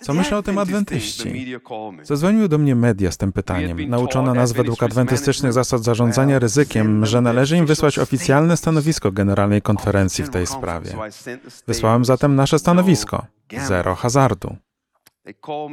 Co 0.00 0.14
myślą 0.14 0.36
o 0.38 0.42
tym 0.42 0.58
adwentyści? 0.58 1.56
Zadzwoniły 2.02 2.48
do 2.48 2.58
mnie 2.58 2.74
media 2.74 3.12
z 3.12 3.16
tym 3.16 3.32
pytaniem. 3.32 3.90
Nauczono 3.90 4.34
nas 4.34 4.52
według 4.52 4.82
adwentystycznych 4.82 5.52
zasad 5.52 5.82
zarządzania 5.82 6.38
ryzykiem, 6.38 7.06
że 7.06 7.20
należy 7.20 7.56
im 7.56 7.66
wysłać 7.66 7.98
oficjalne 7.98 8.56
stanowisko 8.56 9.12
Generalnej 9.12 9.62
Konferencji 9.62 10.24
w 10.24 10.30
tej 10.30 10.46
sprawie. 10.46 10.90
Wysłałem 11.66 12.04
zatem 12.04 12.36
nasze 12.36 12.58
stanowisko. 12.58 13.26
Zero 13.66 13.94
hazardu. 13.94 14.56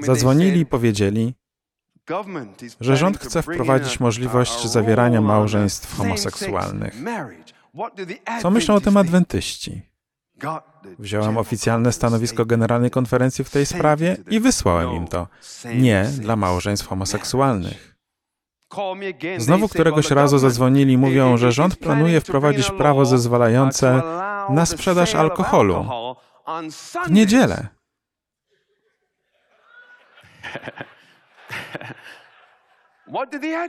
Zadzwonili 0.01 0.59
i 0.59 0.65
powiedzieli, 0.65 1.33
że 2.79 2.97
rząd 2.97 3.19
chce 3.19 3.41
wprowadzić 3.41 3.99
możliwość 3.99 4.67
zawierania 4.67 5.21
małżeństw 5.21 5.97
homoseksualnych. 5.97 6.95
Co 8.41 8.51
myślą 8.51 8.75
o 8.75 8.81
tym 8.81 8.97
adwentyści? 8.97 9.92
Wziąłem 10.99 11.37
oficjalne 11.37 11.91
stanowisko 11.91 12.45
Generalnej 12.45 12.91
Konferencji 12.91 13.43
w 13.43 13.49
tej 13.49 13.65
sprawie 13.65 14.17
i 14.29 14.39
wysłałem 14.39 14.91
im 14.91 15.07
to. 15.07 15.27
Nie 15.75 16.05
dla 16.19 16.35
małżeństw 16.35 16.87
homoseksualnych. 16.87 17.95
Znowu 19.37 19.67
któregoś 19.67 20.11
razu 20.11 20.37
zadzwonili 20.37 20.97
mówią, 20.97 21.37
że 21.37 21.51
rząd 21.51 21.75
planuje 21.75 22.21
wprowadzić 22.21 22.71
prawo 22.71 23.05
zezwalające 23.05 24.01
na 24.49 24.65
sprzedaż 24.65 25.15
alkoholu 25.15 25.85
w 27.05 27.11
niedzielę. 27.11 27.67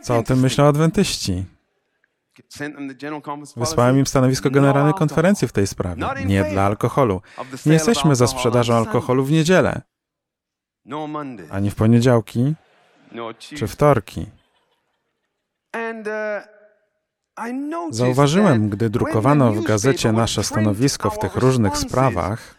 Co 0.02 0.18
o 0.18 0.22
tym 0.22 0.40
myślą 0.40 0.64
adwentyści? 0.64 1.44
Wysłałem 3.56 3.98
im 3.98 4.06
stanowisko 4.06 4.50
Generalnej 4.50 4.94
Konferencji 4.94 5.48
w 5.48 5.52
tej 5.52 5.66
sprawie. 5.66 6.04
Nie 6.26 6.44
dla 6.44 6.62
alkoholu. 6.62 7.20
Nie 7.66 7.72
jesteśmy 7.72 8.16
za 8.16 8.26
sprzedażą 8.26 8.74
alkoholu 8.74 9.24
w 9.24 9.30
niedzielę, 9.30 9.82
ani 11.50 11.70
w 11.70 11.74
poniedziałki 11.74 12.54
czy 13.38 13.66
wtorki. 13.66 14.26
Uh, 15.74 15.80
Zauważyłem, 17.90 18.68
gdy 18.68 18.90
drukowano 18.90 19.52
w 19.52 19.64
gazecie 19.64 20.12
nasze 20.12 20.44
stanowisko 20.44 21.10
w 21.10 21.18
tych 21.18 21.36
różnych 21.36 21.76
sprawach, 21.76 22.54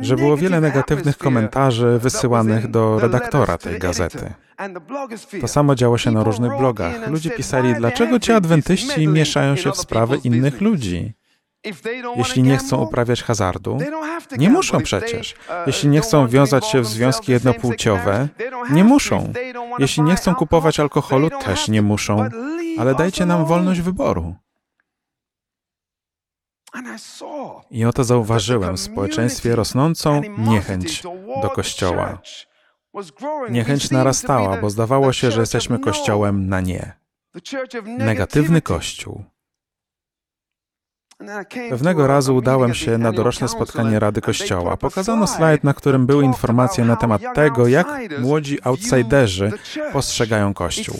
że 0.00 0.16
było 0.16 0.36
wiele 0.36 0.60
negatywnych 0.60 1.18
komentarzy 1.18 1.98
wysyłanych 1.98 2.70
do 2.70 2.98
redaktora 2.98 3.58
tej 3.58 3.78
gazety. 3.78 4.32
To 5.40 5.48
samo 5.48 5.74
działo 5.74 5.98
się 5.98 6.10
na 6.10 6.22
różnych 6.24 6.56
blogach. 6.58 7.10
Ludzie 7.10 7.30
pisali, 7.30 7.74
dlaczego 7.74 8.20
ci 8.20 8.32
adwentyści 8.32 9.08
mieszają 9.08 9.56
się 9.56 9.72
w 9.72 9.76
sprawy 9.76 10.16
innych 10.24 10.60
ludzi? 10.60 11.14
Jeśli 12.16 12.42
nie 12.42 12.56
chcą 12.56 12.82
uprawiać 12.82 13.22
hazardu, 13.22 13.78
nie 14.38 14.50
muszą 14.50 14.80
przecież. 14.80 15.34
Jeśli 15.66 15.88
nie 15.88 16.00
chcą 16.00 16.28
wiązać 16.28 16.66
się 16.66 16.80
w 16.80 16.86
związki 16.86 17.32
jednopłciowe, 17.32 18.28
nie 18.70 18.84
muszą. 18.84 19.32
Jeśli 19.78 20.02
nie 20.02 20.16
chcą 20.16 20.34
kupować 20.34 20.80
alkoholu, 20.80 21.30
też 21.44 21.68
nie 21.68 21.82
muszą. 21.82 22.28
Ale 22.78 22.94
dajcie 22.94 23.26
nam 23.26 23.44
wolność 23.44 23.80
wyboru. 23.80 24.34
I 27.70 27.84
oto 27.84 28.04
zauważyłem 28.04 28.76
w 28.76 28.80
społeczeństwie 28.80 29.56
rosnącą 29.56 30.22
niechęć 30.38 31.02
do 31.42 31.50
Kościoła. 31.50 32.18
Niechęć 33.50 33.90
narastała, 33.90 34.56
bo 34.60 34.70
zdawało 34.70 35.12
się, 35.12 35.30
że 35.30 35.40
jesteśmy 35.40 35.78
Kościołem 35.78 36.48
na 36.48 36.60
nie. 36.60 36.92
Negatywny 37.98 38.62
Kościół. 38.62 39.24
Pewnego 41.70 42.06
razu 42.06 42.36
udałem 42.36 42.74
się 42.74 42.98
na 42.98 43.12
doroczne 43.12 43.48
spotkanie 43.48 43.98
Rady 43.98 44.20
Kościoła. 44.20 44.76
Pokazano 44.76 45.26
slajd, 45.26 45.64
na 45.64 45.74
którym 45.74 46.06
były 46.06 46.24
informacje 46.24 46.84
na 46.84 46.96
temat 46.96 47.22
tego, 47.34 47.66
jak 47.66 47.86
młodzi 48.18 48.58
outsiderzy 48.62 49.52
postrzegają 49.92 50.54
Kościół. 50.54 50.96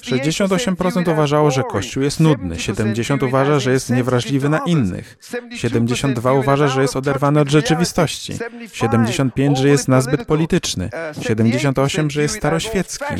68% 0.00 1.12
uważało, 1.12 1.50
że 1.50 1.62
Kościół 1.62 2.02
jest 2.02 2.20
nudny, 2.20 2.56
70% 2.56 3.26
uważa, 3.26 3.60
że 3.60 3.72
jest 3.72 3.90
niewrażliwy 3.90 4.48
na 4.48 4.58
innych, 4.58 5.18
72% 5.54 6.38
uważa, 6.38 6.68
że 6.68 6.82
jest 6.82 6.96
oderwany 6.96 7.40
od 7.40 7.48
rzeczywistości, 7.48 8.32
75% 8.32 9.56
że 9.56 9.68
jest 9.68 9.88
nazbyt 9.88 10.24
polityczny, 10.24 10.90
78% 11.20 12.10
że 12.10 12.22
jest 12.22 12.36
staroświecki, 12.36 13.14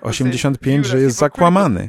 85% 0.00 0.84
że 0.84 1.00
jest 1.00 1.16
zakłamany, 1.16 1.88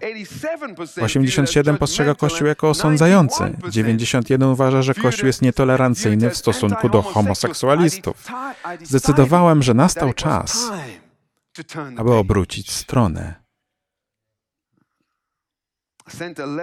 87% 0.98 1.78
postrzega 1.78 2.16
Kościół 2.16 2.48
jako 2.48 2.70
osądzający, 2.70 3.44
91 3.76 4.50
uważa, 4.50 4.82
że 4.82 4.94
Kościół 4.94 5.28
jest 5.28 5.42
nietolerancyjny 5.42 6.30
w 6.30 6.38
stosunku 6.38 6.90
do 6.90 7.02
homoseksualistów. 7.02 8.28
Zdecydowałem, 8.84 9.64
że 9.64 9.74
nastał 9.74 10.14
czas, 10.14 10.72
aby 11.98 12.14
obrócić 12.14 12.72
stronę. 12.72 13.46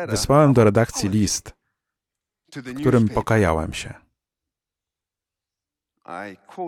Wysłałem 0.09 0.53
do 0.53 0.65
redakcji 0.65 1.09
list, 1.09 1.53
którym 2.81 3.09
pokajałem 3.09 3.73
się. 3.73 4.02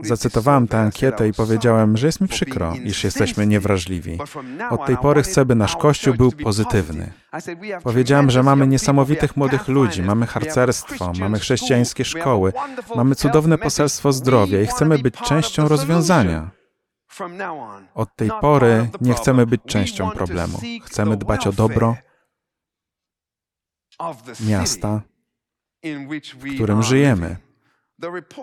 Zacytowałem 0.03 0.69
tę 0.69 0.79
ankietę 0.79 1.29
i 1.29 1.33
powiedziałem, 1.33 1.97
że 1.97 2.07
jest 2.07 2.21
mi 2.21 2.29
przykro, 2.29 2.75
iż 2.85 3.05
jesteśmy 3.05 3.47
niewrażliwi. 3.47 4.19
Od 4.71 4.87
tej 4.87 4.97
pory 4.97 5.23
chcę, 5.23 5.45
by 5.45 5.55
nasz 5.55 5.77
Kościół 5.77 6.15
był 6.15 6.33
pozytywny. 6.33 7.13
Powiedziałem, 7.83 8.31
że 8.31 8.43
mamy 8.43 8.67
niesamowitych 8.67 9.37
młodych 9.37 9.69
ludzi, 9.69 10.03
mamy 10.03 10.27
harcerstwo, 10.27 11.13
mamy 11.21 11.39
chrześcijańskie 11.39 12.05
szkoły, 12.05 12.53
mamy 12.97 13.15
cudowne 13.15 13.59
poselstwo 13.59 14.13
zdrowia 14.13 14.63
i 14.63 14.67
chcemy 14.67 14.99
być 14.99 15.15
częścią 15.15 15.69
rozwiązania. 15.69 16.51
Od 17.95 18.17
tej 18.17 18.31
pory 18.41 18.89
nie 19.01 19.15
chcemy 19.15 19.47
być 19.47 19.63
częścią 19.67 20.11
problemu. 20.11 20.59
Chcemy 20.85 21.17
dbać 21.17 21.47
o 21.47 21.53
dobro 21.53 21.97
miasta, 24.41 25.01
w 26.35 26.55
którym 26.55 26.83
żyjemy. 26.83 27.44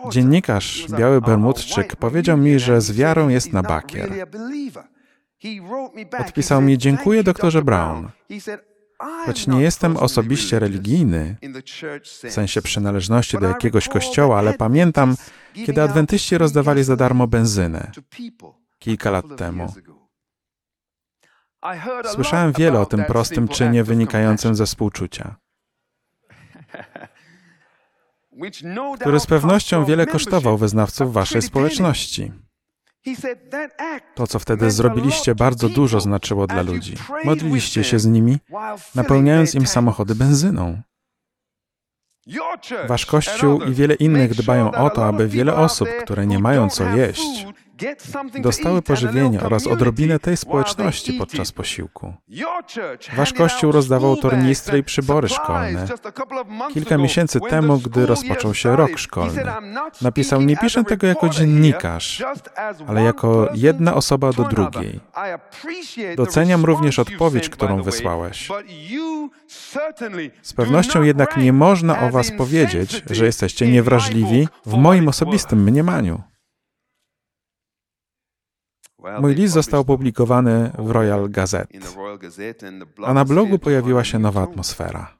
Dziennikarz, 0.09 0.87
biały 0.99 1.21
Bermudczyk, 1.21 1.95
powiedział 1.95 2.37
mi, 2.37 2.59
że 2.59 2.81
z 2.81 2.91
wiarą 2.91 3.29
jest 3.29 3.53
na 3.53 3.63
bakier. 3.63 4.27
Odpisał 6.19 6.61
mi, 6.61 6.77
dziękuję 6.77 7.23
doktorze 7.23 7.61
Brown. 7.61 8.09
Choć 9.25 9.47
nie 9.47 9.61
jestem 9.61 9.97
osobiście 9.97 10.59
religijny, 10.59 11.35
w 12.03 12.31
sensie 12.31 12.61
przynależności 12.61 13.37
do 13.37 13.47
jakiegoś 13.47 13.87
kościoła, 13.87 14.39
ale 14.39 14.53
pamiętam, 14.53 15.15
kiedy 15.53 15.81
adwentyści 15.81 16.37
rozdawali 16.37 16.83
za 16.83 16.95
darmo 16.95 17.27
benzynę 17.27 17.91
kilka 18.79 19.11
lat 19.11 19.25
temu. 19.37 19.73
Słyszałem 22.13 22.51
wiele 22.51 22.79
o 22.79 22.85
tym 22.85 23.05
prostym 23.05 23.47
czynie 23.47 23.83
wynikającym 23.83 24.55
ze 24.55 24.65
współczucia. 24.65 25.35
który 28.99 29.19
z 29.19 29.25
pewnością 29.25 29.85
wiele 29.85 30.05
kosztował 30.05 30.57
wyznawców 30.57 31.13
waszej 31.13 31.41
społeczności. 31.41 32.31
To, 34.15 34.27
co 34.27 34.39
wtedy 34.39 34.71
zrobiliście, 34.71 35.35
bardzo 35.35 35.69
dużo 35.69 35.99
znaczyło 35.99 36.47
dla 36.47 36.61
ludzi. 36.61 36.95
Modliliście 37.23 37.83
się 37.83 37.99
z 37.99 38.05
nimi, 38.05 38.37
napełniając 38.95 39.55
im 39.55 39.67
samochody 39.67 40.15
benzyną. 40.15 40.81
Wasz 42.87 43.05
Kościół 43.05 43.61
i 43.61 43.73
wiele 43.73 43.93
innych 43.95 44.35
dbają 44.35 44.71
o 44.71 44.89
to, 44.89 45.05
aby 45.05 45.27
wiele 45.27 45.55
osób, 45.55 45.89
które 46.03 46.27
nie 46.27 46.39
mają 46.39 46.69
co 46.69 46.89
jeść, 46.89 47.45
dostały 48.39 48.81
pożywienie 48.81 49.41
oraz 49.41 49.67
odrobinę 49.67 50.19
tej 50.19 50.37
społeczności 50.37 51.13
podczas 51.13 51.51
posiłku. 51.51 52.13
Wasz 53.15 53.33
kościół 53.33 53.71
rozdawał 53.71 54.17
tornistry 54.17 54.77
i 54.77 54.83
przybory 54.83 55.29
szkolne. 55.29 55.87
Kilka 56.73 56.97
miesięcy 56.97 57.39
temu, 57.49 57.77
gdy 57.77 58.05
rozpoczął 58.05 58.53
się 58.53 58.75
rok 58.75 58.97
szkolny, 58.97 59.43
napisał: 60.01 60.41
Nie 60.41 60.57
piszę 60.57 60.83
tego 60.83 61.07
jako 61.07 61.29
dziennikarz, 61.29 62.23
ale 62.87 63.03
jako 63.03 63.49
jedna 63.53 63.93
osoba 63.93 64.33
do 64.33 64.43
drugiej. 64.43 64.99
Doceniam 66.15 66.65
również 66.65 66.99
odpowiedź, 66.99 67.49
którą 67.49 67.83
wysłałeś. 67.83 68.49
Z 70.41 70.53
pewnością 70.53 71.01
jednak 71.01 71.37
nie 71.37 71.53
można 71.53 71.99
o 71.99 72.09
Was 72.09 72.31
powiedzieć, 72.31 73.03
że 73.09 73.25
jesteście 73.25 73.67
niewrażliwi 73.67 74.47
w 74.65 74.77
moim 74.77 75.07
osobistym 75.07 75.63
mniemaniu. 75.63 76.21
Mój 79.21 79.35
list 79.35 79.53
został 79.53 79.81
opublikowany 79.81 80.71
w 80.79 80.91
Royal 80.91 81.29
Gazette, 81.29 81.79
a 83.05 83.13
na 83.13 83.25
blogu 83.25 83.59
pojawiła 83.59 84.03
się 84.03 84.19
nowa 84.19 84.43
atmosfera. 84.43 85.17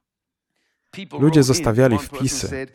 Ludzie 1.20 1.44
zostawiali 1.44 1.98
wpisy. 1.98 2.68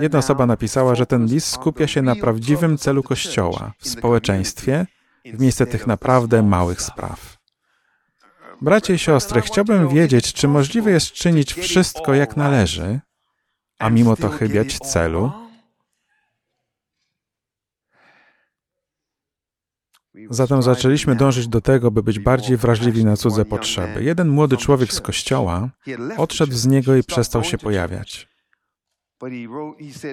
Jedna 0.00 0.18
osoba 0.18 0.46
napisała, 0.46 0.94
że 0.94 1.06
ten 1.06 1.26
list 1.26 1.52
skupia 1.52 1.86
się 1.86 2.02
na 2.02 2.16
prawdziwym 2.16 2.78
celu 2.78 3.02
Kościoła 3.02 3.72
w 3.78 3.88
społeczeństwie, 3.88 4.86
w 5.24 5.40
miejsce 5.40 5.66
tych 5.66 5.86
naprawdę 5.86 6.42
małych 6.42 6.82
spraw. 6.82 7.36
Bracie 8.60 8.94
i 8.94 8.98
siostry, 8.98 9.40
chciałbym 9.40 9.88
wiedzieć, 9.88 10.32
czy 10.32 10.48
możliwe 10.48 10.90
jest 10.90 11.12
czynić 11.12 11.54
wszystko 11.54 12.14
jak 12.14 12.36
należy, 12.36 13.00
a 13.78 13.90
mimo 13.90 14.16
to 14.16 14.28
chybiać 14.28 14.78
celu? 14.78 15.32
Zatem 20.30 20.62
zaczęliśmy 20.62 21.16
dążyć 21.16 21.48
do 21.48 21.60
tego, 21.60 21.90
by 21.90 22.02
być 22.02 22.18
bardziej 22.18 22.56
wrażliwi 22.56 23.04
na 23.04 23.16
cudze 23.16 23.44
potrzeby. 23.44 24.04
Jeden 24.04 24.28
młody 24.28 24.56
człowiek 24.56 24.92
z 24.92 25.00
kościoła 25.00 25.68
odszedł 26.16 26.52
z 26.52 26.66
niego 26.66 26.96
i 26.96 27.02
przestał 27.02 27.44
się 27.44 27.58
pojawiać. 27.58 28.30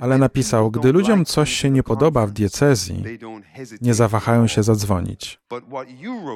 Ale 0.02 0.18
napisał, 0.18 0.72
gdy 0.72 0.92
ludziom 0.92 1.26
coś 1.26 1.54
się 1.54 1.70
nie 1.70 1.84
podoba 1.84 2.28
w 2.28 2.32
diecezji, 2.32 3.04
nie 3.82 3.94
zawahają 3.94 4.48
się 4.48 4.64
zadzwonić. 4.64 5.40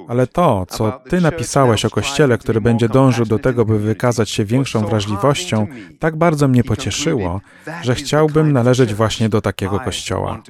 Ale 0.08 0.28
to, 0.28 0.66
co 0.70 1.02
ty 1.10 1.22
napisałeś 1.22 1.86
o 1.86 1.90
kościele, 1.90 2.38
który 2.38 2.62
będzie 2.62 2.90
dążył 2.90 3.26
do 3.26 3.40
tego, 3.40 3.66
by 3.66 3.80
wykazać 3.80 4.30
się 4.30 4.46
większą 4.46 4.86
wrażliwością, 4.86 5.68
tak 6.00 6.16
bardzo 6.16 6.48
mnie 6.48 6.64
pocieszyło, 6.64 7.42
że 7.82 7.96
chciałbym 7.96 8.52
należeć 8.52 8.94
właśnie 8.94 9.30
do 9.30 9.42
takiego 9.42 9.80
kościoła. 9.80 10.42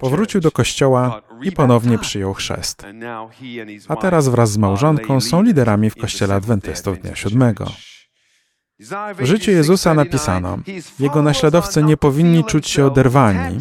Powrócił 0.00 0.40
do 0.40 0.50
kościoła 0.50 1.22
i 1.42 1.52
ponownie 1.52 1.98
przyjął 1.98 2.34
chrzest. 2.34 2.82
A 3.88 3.96
teraz 3.96 4.28
wraz 4.28 4.50
z 4.50 4.56
małżonką 4.56 5.20
są 5.20 5.42
liderami 5.42 5.90
w 5.90 5.96
kościele 5.96 6.34
adwentystów 6.34 6.98
dnia 6.98 7.16
siódmego. 7.16 7.72
W 9.18 9.24
życiu 9.24 9.50
Jezusa 9.50 9.94
napisano: 9.94 10.58
Jego 11.00 11.22
naśladowcy 11.22 11.82
nie 11.82 11.96
powinni 11.96 12.44
czuć 12.44 12.68
się 12.68 12.86
oderwani 12.86 13.58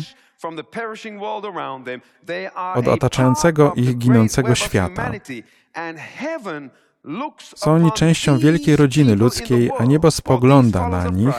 od 2.76 2.88
otaczającego 2.88 3.74
ich 3.76 3.98
ginącego 3.98 4.56
świata. 4.56 5.12
Są 7.56 7.72
oni 7.72 7.92
częścią 7.92 8.38
wielkiej 8.38 8.76
rodziny 8.76 9.16
ludzkiej, 9.16 9.72
a 9.78 9.86
niebo 9.86 10.12
spogląda 10.12 10.90
na 10.90 11.08
nich 11.08 11.36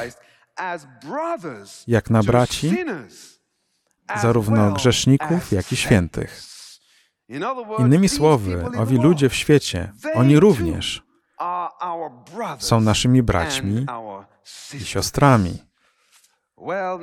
jak 1.86 2.10
na 2.10 2.22
braci 2.22 2.76
zarówno 4.22 4.72
grzeszników, 4.72 5.52
jak 5.52 5.72
i 5.72 5.76
świętych. 5.76 6.42
Innymi 7.78 8.08
słowy, 8.08 8.64
owi 8.78 8.96
ludzie 8.96 9.28
w 9.28 9.34
świecie, 9.34 9.92
oni 10.14 10.40
również 10.40 11.02
są 12.58 12.80
naszymi 12.80 13.22
braćmi 13.22 13.86
i 14.74 14.80
siostrami. 14.84 15.58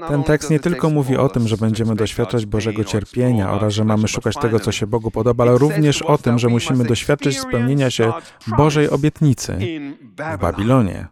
Ten 0.08 0.24
tekst 0.24 0.50
nie 0.50 0.60
tylko 0.60 0.90
mówi 0.90 1.18
o 1.18 1.30
tym, 1.30 1.48
że 1.48 1.58
będziemy 1.58 1.96
doświadczać 1.96 2.46
Bożego 2.46 2.84
cierpienia 2.84 3.52
oraz 3.52 3.74
że 3.74 3.84
mamy 3.84 4.08
szukać 4.08 4.36
tego, 4.36 4.60
co 4.60 4.72
się 4.72 4.88
Bogu 4.88 5.12
podoba, 5.12 5.44
ale 5.44 5.58
również 5.58 6.02
o 6.02 6.18
tym, 6.18 6.40
że 6.40 6.48
musimy 6.48 6.86
doświadczyć 6.86 7.40
spełnienia 7.40 7.92
się 7.92 8.14
Bożej 8.48 8.90
obietnicy 8.90 9.58
w 10.18 10.38
Babilonie. 10.38 11.08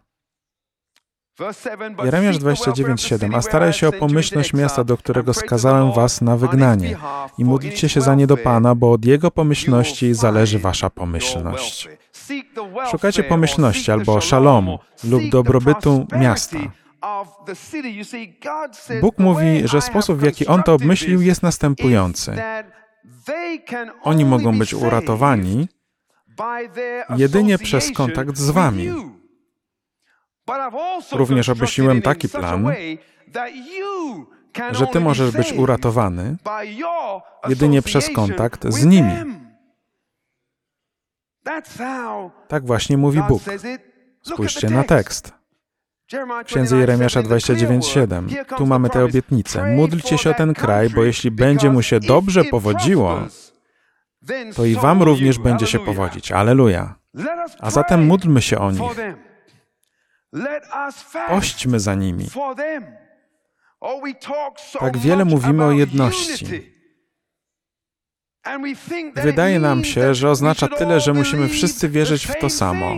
Jeremiasz 2.04 2.38
29:7 2.38 3.36
A 3.36 3.42
staraj 3.42 3.72
się 3.72 3.88
o 3.88 3.92
pomyślność 3.92 4.52
miasta, 4.52 4.84
do 4.84 4.96
którego 4.96 5.34
skazałem 5.34 5.92
was 5.92 6.20
na 6.20 6.36
wygnanie 6.36 6.96
i 7.38 7.44
módlcie 7.44 7.88
się 7.88 8.00
za 8.00 8.14
nie 8.14 8.26
do 8.26 8.36
Pana, 8.36 8.74
bo 8.74 8.92
od 8.92 9.04
Jego 9.04 9.30
pomyślności 9.30 10.14
zależy 10.14 10.58
wasza 10.58 10.90
pomyślność. 10.90 11.88
Szukacie 12.90 13.24
pomyślności 13.24 13.90
albo 13.90 14.20
szalomu 14.20 14.78
lub 15.04 15.28
dobrobytu 15.28 16.06
miasta. 16.12 16.58
Bóg 19.00 19.18
mówi, 19.18 19.68
że 19.68 19.80
sposób, 19.80 20.18
w 20.18 20.22
jaki 20.22 20.46
On 20.46 20.62
to 20.62 20.74
obmyślił, 20.74 21.22
jest 21.22 21.42
następujący. 21.42 22.32
Oni 24.02 24.24
mogą 24.24 24.58
być 24.58 24.74
uratowani 24.74 25.68
jedynie 27.16 27.58
przez 27.58 27.92
kontakt 27.92 28.36
z 28.36 28.50
Wami. 28.50 29.15
Również 31.12 31.48
obmyśliłem 31.48 32.02
taki 32.02 32.28
plan, 32.28 32.72
że 34.72 34.86
Ty 34.86 35.00
możesz 35.00 35.30
być 35.30 35.52
uratowany 35.52 36.36
jedynie 37.48 37.82
przez 37.82 38.10
kontakt 38.10 38.66
z 38.68 38.84
nimi. 38.84 39.12
Tak 42.48 42.66
właśnie 42.66 42.96
mówi 42.96 43.22
Bóg. 43.28 43.42
Spójrzcie 44.22 44.70
na 44.70 44.84
tekst. 44.84 45.32
Księdze 46.44 46.76
Jeremiasza 46.76 47.22
29:7. 47.22 48.44
Tu 48.56 48.66
mamy 48.66 48.90
tę 48.90 49.04
obietnicę. 49.04 49.74
Módlcie 49.76 50.18
się 50.18 50.30
o 50.30 50.34
ten 50.34 50.54
kraj, 50.54 50.90
bo 50.90 51.04
jeśli 51.04 51.30
będzie 51.30 51.70
mu 51.70 51.82
się 51.82 52.00
dobrze 52.00 52.44
powodziło, 52.44 53.20
to 54.56 54.64
i 54.64 54.74
wam 54.74 55.02
również 55.02 55.38
będzie 55.38 55.66
się 55.66 55.78
powodzić. 55.78 56.32
Aleluja. 56.32 56.94
A 57.60 57.70
zatem 57.70 58.06
módlmy 58.06 58.42
się 58.42 58.58
o 58.58 58.70
nich. 58.70 58.82
Pośćmy 61.28 61.80
za 61.80 61.94
nimi. 61.94 62.26
Tak 64.80 64.98
wiele 64.98 65.24
mówimy 65.24 65.64
o 65.64 65.72
jedności. 65.72 66.46
Wydaje 69.14 69.60
nam 69.60 69.84
się, 69.84 70.14
że 70.14 70.30
oznacza 70.30 70.68
tyle, 70.68 71.00
że 71.00 71.12
musimy 71.12 71.48
wszyscy 71.48 71.88
wierzyć 71.88 72.26
w 72.26 72.38
to 72.40 72.50
samo, 72.50 72.96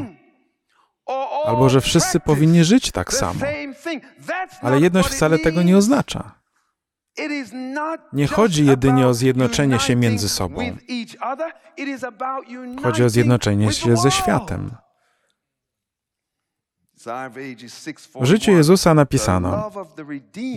albo 1.45 1.69
że 1.69 1.81
wszyscy 1.81 2.21
powinni 2.21 2.65
żyć 2.65 2.93
tak 2.93 3.13
samo. 3.13 3.41
Ale 4.63 4.81
jedność 4.81 5.09
wcale 5.09 5.39
tego 5.39 5.63
nie 5.63 5.77
oznacza. 5.77 6.41
Nie 8.13 8.27
chodzi 8.27 8.67
jedynie 8.67 9.07
o 9.07 9.15
zjednoczenie 9.15 9.79
się 9.79 9.97
między 9.97 10.29
sobą. 10.29 10.77
Chodzi 12.83 13.05
o 13.05 13.09
zjednoczenie 13.09 13.73
się 13.73 13.97
ze 13.97 14.11
światem. 14.11 14.71
W 18.21 18.25
życiu 18.25 18.51
Jezusa 18.51 18.95
napisano: 18.95 19.71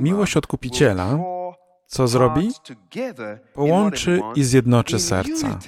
Miłość 0.02 0.38
odkupiciela, 0.38 1.20
co 1.88 2.08
zrobi? 2.08 2.52
Połączy 3.54 4.22
i 4.36 4.44
zjednoczy 4.44 5.00
serca. 5.00 5.60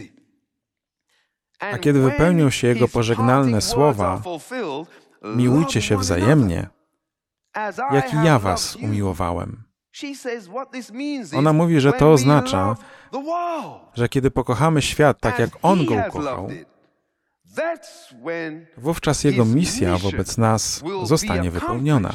A 1.59 1.77
kiedy 1.77 1.99
wypełnią 2.01 2.49
się 2.49 2.67
Jego 2.67 2.87
pożegnalne 2.87 3.61
słowa, 3.61 4.21
miłujcie 5.35 5.81
się 5.81 5.97
wzajemnie, 5.97 6.69
jak 7.91 8.13
i 8.13 8.25
ja 8.25 8.39
was 8.39 8.75
umiłowałem. 8.75 9.63
Ona 11.37 11.53
mówi, 11.53 11.79
że 11.79 11.93
to 11.93 12.11
oznacza, 12.11 12.75
że 13.93 14.09
kiedy 14.09 14.31
pokochamy 14.31 14.81
świat 14.81 15.19
tak, 15.19 15.39
jak 15.39 15.49
On 15.61 15.85
go 15.85 15.95
ukochał, 16.07 16.49
wówczas 18.77 19.23
Jego 19.23 19.45
misja 19.45 19.97
wobec 19.97 20.37
nas 20.37 20.83
zostanie 21.03 21.51
wypełniona, 21.51 22.13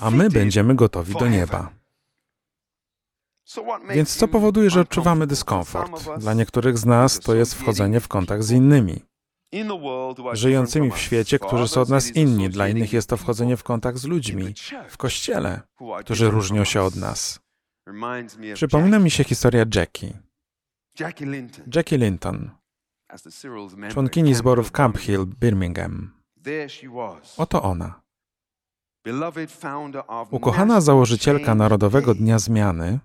a 0.00 0.10
my 0.10 0.30
będziemy 0.30 0.74
gotowi 0.74 1.14
do 1.14 1.28
nieba. 1.28 1.70
Więc 3.90 4.16
co 4.16 4.28
powoduje, 4.28 4.70
że 4.70 4.80
odczuwamy 4.80 5.26
dyskomfort? 5.26 6.08
Dla 6.18 6.34
niektórych 6.34 6.78
z 6.78 6.86
nas 6.86 7.20
to 7.20 7.34
jest 7.34 7.54
wchodzenie 7.54 8.00
w 8.00 8.08
kontakt 8.08 8.42
z 8.42 8.50
innymi. 8.50 9.04
Żyjącymi 10.32 10.90
w 10.90 10.98
świecie, 10.98 11.38
którzy 11.38 11.68
są 11.68 11.80
od 11.80 11.88
nas 11.88 12.16
inni. 12.16 12.50
Dla 12.50 12.68
innych 12.68 12.92
jest 12.92 13.08
to 13.08 13.16
wchodzenie 13.16 13.56
w 13.56 13.62
kontakt 13.62 13.98
z 13.98 14.04
ludźmi 14.04 14.54
w 14.88 14.96
kościele, 14.96 15.60
którzy 16.00 16.30
różnią 16.30 16.64
się 16.64 16.82
od 16.82 16.96
nas. 16.96 17.40
Przypomina 18.54 18.98
mi 18.98 19.10
się 19.10 19.24
historia 19.24 19.64
Jackie. 19.74 20.18
Jackie 21.74 21.98
Linton, 21.98 22.50
członkini 23.90 24.34
zborów 24.34 24.72
Camp 24.72 24.98
Hill, 24.98 25.26
Birmingham. 25.40 26.12
Oto 27.36 27.62
ona. 27.62 28.00
Ukochana 30.30 30.80
założycielka 30.80 31.54
Narodowego 31.54 32.14
Dnia 32.14 32.38
Zmiany, 32.38 32.98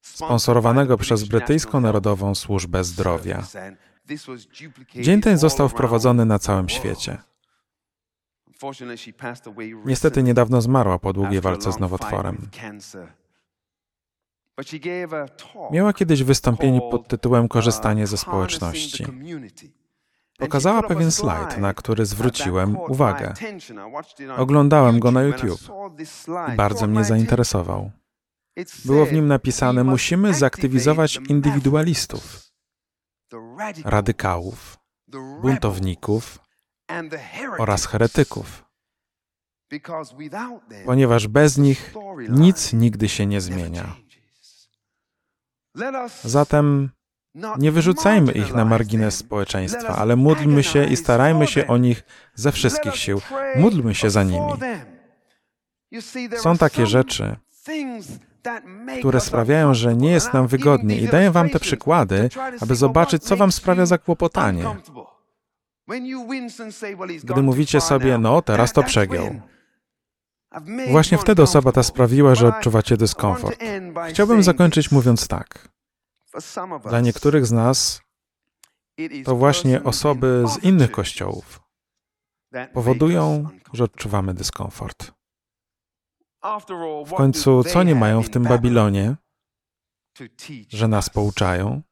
sponsorowanego 0.00 0.96
przez 0.96 1.24
Brytyjską 1.24 1.80
Narodową 1.80 2.34
Służbę 2.34 2.84
Zdrowia. 2.84 3.46
Dzień 4.94 5.20
ten 5.20 5.38
został 5.38 5.68
wprowadzony 5.68 6.24
na 6.24 6.38
całym 6.38 6.68
świecie. 6.68 7.18
Niestety 9.84 10.22
niedawno 10.22 10.60
zmarła 10.60 10.98
po 10.98 11.12
długiej 11.12 11.40
walce 11.40 11.72
z 11.72 11.78
nowotworem. 11.78 12.48
Miała 15.70 15.92
kiedyś 15.92 16.22
wystąpienie 16.22 16.80
pod 16.90 17.08
tytułem 17.08 17.48
Korzystanie 17.48 18.06
ze 18.06 18.16
społeczności. 18.16 19.06
Pokazała 20.38 20.82
pewien 20.82 21.10
slajd, 21.10 21.58
na 21.58 21.74
który 21.74 22.06
zwróciłem 22.06 22.76
uwagę. 22.76 23.32
Oglądałem 24.36 25.00
go 25.00 25.10
na 25.10 25.22
YouTube 25.22 25.60
i 26.52 26.56
bardzo 26.56 26.86
mnie 26.86 27.04
zainteresował. 27.04 27.90
Było 28.84 29.06
w 29.06 29.12
nim 29.12 29.26
napisane: 29.26 29.84
Musimy 29.84 30.34
zaktywizować 30.34 31.18
indywidualistów, 31.28 32.42
radykałów, 33.84 34.78
buntowników 35.42 36.38
oraz 37.58 37.86
heretyków, 37.86 38.64
ponieważ 40.86 41.28
bez 41.28 41.58
nich 41.58 41.94
nic 42.28 42.72
nigdy 42.72 43.08
się 43.08 43.26
nie 43.26 43.40
zmienia. 43.40 44.03
Zatem 46.24 46.90
nie 47.58 47.72
wyrzucajmy 47.72 48.32
ich 48.32 48.54
na 48.54 48.64
margines 48.64 49.16
społeczeństwa, 49.16 49.96
ale 49.96 50.16
módlmy 50.16 50.62
się 50.62 50.84
i 50.84 50.96
starajmy 50.96 51.46
się 51.46 51.66
o 51.66 51.76
nich 51.76 52.02
ze 52.34 52.52
wszystkich 52.52 52.96
sił. 52.96 53.20
Módlmy 53.56 53.94
się 53.94 54.10
za 54.10 54.22
nimi. 54.22 54.52
Są 56.36 56.56
takie 56.58 56.86
rzeczy, 56.86 57.36
które 58.98 59.20
sprawiają, 59.20 59.74
że 59.74 59.96
nie 59.96 60.10
jest 60.10 60.32
nam 60.32 60.46
wygodnie 60.46 61.00
i 61.00 61.08
daję 61.08 61.30
wam 61.30 61.50
te 61.50 61.60
przykłady, 61.60 62.28
aby 62.60 62.74
zobaczyć, 62.74 63.22
co 63.24 63.36
wam 63.36 63.52
sprawia 63.52 63.86
zakłopotanie. 63.86 64.64
Gdy 67.24 67.42
mówicie 67.42 67.80
sobie, 67.80 68.18
no 68.18 68.42
teraz 68.42 68.72
to 68.72 68.82
przegiął. 68.82 69.40
Właśnie 70.90 71.18
wtedy 71.18 71.42
osoba 71.42 71.72
ta 71.72 71.82
sprawiła, 71.82 72.34
że 72.34 72.48
odczuwacie 72.48 72.96
dyskomfort. 72.96 73.58
Chciałbym 74.08 74.42
zakończyć 74.42 74.90
mówiąc 74.90 75.28
tak. 75.28 75.68
Dla 76.88 77.00
niektórych 77.00 77.46
z 77.46 77.52
nas 77.52 78.02
to 79.24 79.36
właśnie 79.36 79.82
osoby 79.84 80.44
z 80.48 80.64
innych 80.64 80.90
kościołów 80.90 81.60
powodują, 82.72 83.48
że 83.72 83.84
odczuwamy 83.84 84.34
dyskomfort. 84.34 85.12
W 87.06 87.14
końcu, 87.16 87.64
co 87.64 87.82
nie 87.82 87.94
mają 87.94 88.22
w 88.22 88.30
tym 88.30 88.42
Babilonie, 88.42 89.16
że 90.68 90.88
nas 90.88 91.10
pouczają? 91.10 91.82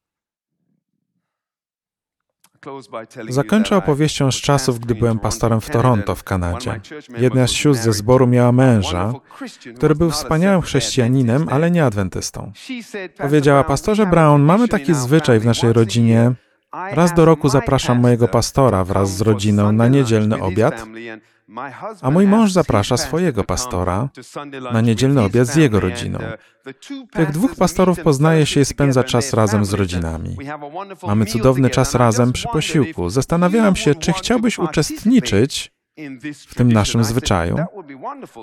Zakończę 3.29 3.77
opowieścią 3.77 4.33
z 4.33 4.35
czasów, 4.35 4.81
gdy 4.81 4.95
byłem 4.95 5.19
pastorem 5.19 5.61
w 5.61 5.71
Toronto, 5.71 6.15
w 6.15 6.25
Kanadzie. 6.25 6.81
Jedna 7.19 7.47
z 7.47 7.51
sióstr 7.51 7.85
ze 7.85 7.93
zboru 7.93 8.27
miała 8.27 8.53
męża, 8.53 9.13
który 9.77 9.95
był 9.95 10.11
wspaniałym 10.11 10.63
chrześcijaninem, 10.63 11.47
ale 11.51 11.71
nie 11.71 11.85
adwentystą. 11.85 12.53
Powiedziała, 13.19 13.65
pastorze 13.65 14.07
Brown, 14.07 14.43
mamy 14.43 14.69
taki 14.69 14.95
zwyczaj 14.95 15.41
w 15.41 15.45
naszej 15.45 15.73
rodzinie. 15.73 16.33
Raz 16.73 17.15
do 17.15 17.25
roku 17.25 17.49
zapraszam 17.49 18.01
mojego 18.01 18.29
pastora 18.29 18.85
wraz 18.85 19.17
z 19.17 19.21
rodziną 19.21 19.73
na 19.73 19.89
niedzielny 19.89 20.43
obiad 20.43 20.87
a 22.03 22.11
mój 22.11 22.27
mąż 22.27 22.53
zaprasza 22.53 22.97
swojego 22.97 23.45
pastora 23.45 24.09
na 24.73 24.81
niedzielny 24.81 25.23
obiad 25.23 25.47
z 25.47 25.57
jego 25.57 25.81
rodziną. 25.81 26.19
Tych 27.13 27.31
dwóch 27.31 27.57
pastorów 27.57 28.01
poznaje 28.01 28.47
się 28.47 28.61
i 28.61 28.65
spędza 28.65 29.05
czas 29.05 29.33
razem 29.33 29.65
z 29.65 29.73
rodzinami. 29.73 30.37
Mamy 31.07 31.27
cudowny 31.27 31.71
czas 31.71 31.95
razem 31.95 32.33
przy 32.33 32.49
posiłku. 32.49 33.11
Zastanawiałem 33.11 33.77
się, 33.77 33.95
czy 33.95 34.13
chciałbyś 34.13 34.59
uczestniczyć 34.59 35.73
w 36.49 36.55
tym 36.55 36.73
naszym 36.73 37.05
zwyczaju? 37.05 37.57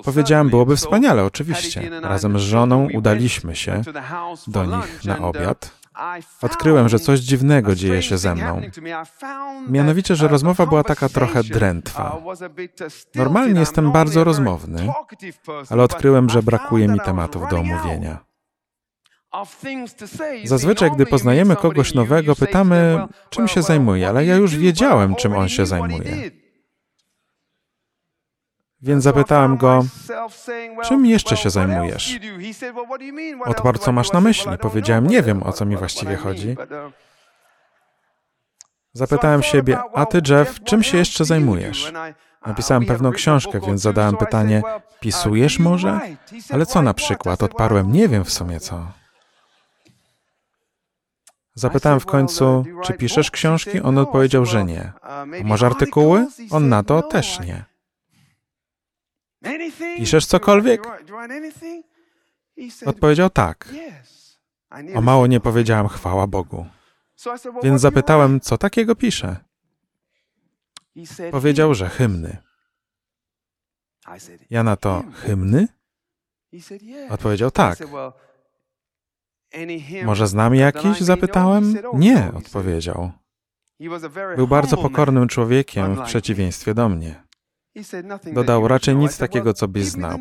Powiedziałem, 0.04 0.50
byłoby 0.50 0.76
wspaniale, 0.76 1.24
oczywiście. 1.24 1.90
Razem 2.02 2.38
z 2.38 2.42
żoną 2.42 2.88
udaliśmy 2.94 3.56
się 3.56 3.82
do 4.46 4.64
nich 4.64 5.04
na 5.04 5.18
obiad. 5.18 5.79
Odkryłem, 6.42 6.88
że 6.88 6.98
coś 6.98 7.20
dziwnego 7.20 7.74
dzieje 7.74 8.02
się 8.02 8.18
ze 8.18 8.34
mną. 8.34 8.60
Mianowicie, 9.68 10.16
że 10.16 10.28
rozmowa 10.28 10.66
była 10.66 10.84
taka 10.84 11.08
trochę 11.08 11.44
drętwa. 11.44 12.18
Normalnie 13.14 13.60
jestem 13.60 13.92
bardzo 13.92 14.24
rozmowny, 14.24 14.92
ale 15.70 15.82
odkryłem, 15.82 16.30
że 16.30 16.42
brakuje 16.42 16.88
mi 16.88 17.00
tematów 17.00 17.48
do 17.50 17.58
omówienia. 17.58 18.18
Zazwyczaj, 20.44 20.90
gdy 20.90 21.06
poznajemy 21.06 21.56
kogoś 21.56 21.94
nowego, 21.94 22.36
pytamy, 22.36 23.06
czym 23.30 23.48
się 23.48 23.62
zajmuje, 23.62 24.08
ale 24.08 24.24
ja 24.26 24.36
już 24.36 24.56
wiedziałem, 24.56 25.14
czym 25.14 25.32
on 25.36 25.48
się 25.48 25.66
zajmuje. 25.66 26.30
Więc 28.82 29.04
zapytałem 29.04 29.56
go, 29.56 29.84
czym 30.84 31.06
jeszcze 31.06 31.36
się 31.36 31.50
zajmujesz? 31.50 32.18
Odparł, 33.44 33.78
co 33.78 33.92
masz 33.92 34.12
na 34.12 34.20
myśli? 34.20 34.58
Powiedziałem, 34.58 35.06
nie 35.06 35.22
wiem, 35.22 35.42
o 35.42 35.52
co 35.52 35.64
mi 35.64 35.76
właściwie 35.76 36.16
chodzi. 36.16 36.56
Zapytałem 38.92 39.42
siebie, 39.42 39.78
a 39.94 40.06
ty, 40.06 40.20
Jeff, 40.28 40.60
czym 40.64 40.82
się 40.82 40.98
jeszcze 40.98 41.24
zajmujesz? 41.24 41.92
Napisałem 42.46 42.86
pewną 42.86 43.12
książkę, 43.12 43.60
więc 43.66 43.80
zadałem 43.80 44.16
pytanie, 44.16 44.62
pisujesz 45.00 45.58
może? 45.58 46.00
Ale 46.50 46.66
co 46.66 46.82
na 46.82 46.94
przykład? 46.94 47.42
Odparłem, 47.42 47.92
nie 47.92 48.08
wiem 48.08 48.24
w 48.24 48.32
sumie 48.32 48.60
co. 48.60 48.86
Zapytałem 51.54 52.00
w 52.00 52.06
końcu, 52.06 52.64
czy 52.84 52.92
piszesz 52.92 53.30
książki? 53.30 53.80
On 53.80 53.98
odpowiedział, 53.98 54.46
że 54.46 54.64
nie. 54.64 54.92
A 55.02 55.24
może 55.44 55.66
artykuły? 55.66 56.26
On 56.50 56.68
na 56.68 56.82
to 56.82 57.02
też 57.02 57.40
nie. 57.40 57.69
Piszesz 59.96 60.26
cokolwiek? 60.26 60.82
Odpowiedział 62.86 63.30
tak. 63.30 63.68
O 64.94 65.00
mało 65.00 65.26
nie 65.26 65.40
powiedziałem 65.40 65.88
chwała 65.88 66.26
Bogu. 66.26 66.66
Więc 67.62 67.80
zapytałem, 67.80 68.40
co 68.40 68.58
takiego 68.58 68.94
pisze. 68.94 69.36
Powiedział, 71.30 71.74
że 71.74 71.88
hymny. 71.88 72.36
Ja 74.50 74.62
na 74.62 74.76
to, 74.76 75.02
hymny? 75.12 75.68
Odpowiedział 77.10 77.50
tak. 77.50 77.78
Może 80.04 80.26
znam 80.26 80.54
jakiś? 80.54 81.00
Zapytałem. 81.00 81.74
Nie, 81.94 82.32
odpowiedział. 82.36 83.12
Był 84.36 84.48
bardzo 84.48 84.76
pokornym 84.76 85.28
człowiekiem 85.28 85.96
w 85.96 86.02
przeciwieństwie 86.02 86.74
do 86.74 86.88
mnie. 86.88 87.29
Dodał 88.32 88.68
raczej 88.68 88.96
nic 88.96 89.18
takiego, 89.18 89.54
co 89.54 89.68
byś 89.68 89.84
znał. 89.84 90.18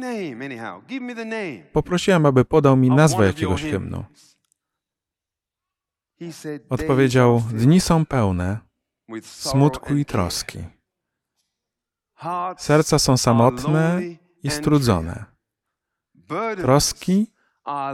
Poprosiłem, 1.74 2.26
aby 2.26 2.46
podał 2.46 2.78
mi 2.78 2.90
nazwę 2.90 3.26
jakiegoś 3.28 3.62
hymnu. 3.62 4.06
Odpowiedział: 6.70 7.44
Dni 7.54 7.82
są 7.82 8.06
pełne 8.06 8.60
smutku 9.24 9.96
i 9.96 10.06
troski. 10.06 10.60
Serca 12.58 13.00
są 13.00 13.18
samotne 13.18 14.02
i 14.44 14.50
strudzone. 14.50 15.26
Troski 16.58 17.34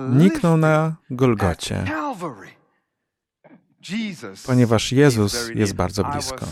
nikną 0.09 0.57
na 0.57 0.95
Golgocie, 1.09 1.85
ponieważ 4.45 4.91
Jezus 4.91 5.49
jest 5.55 5.73
bardzo 5.73 6.03
blisko. 6.03 6.45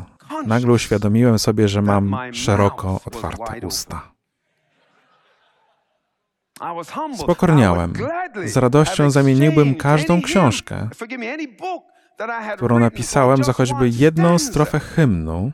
Nagle 0.46 0.74
uświadomiłem 0.74 1.39
sobie, 1.39 1.67
że 1.67 1.82
mam 1.82 2.15
szeroko 2.34 3.00
otwarte 3.06 3.67
usta. 3.67 4.13
Spokorniałem. 7.17 7.93
Z 8.46 8.58
radością 8.58 9.12
zamieniłbym 9.12 9.76
każdą 9.76 10.22
książkę, 10.22 10.89
którą 12.56 12.80
napisałem, 12.80 13.43
za 13.43 13.54
choćby 13.54 13.89
jedną 13.89 14.39
strofę 14.39 14.80
hymnu 14.80 15.52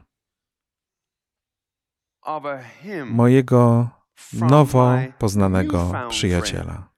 mojego 3.05 3.89
nowo 4.33 4.97
poznanego 5.17 5.91
przyjaciela, 6.09 6.89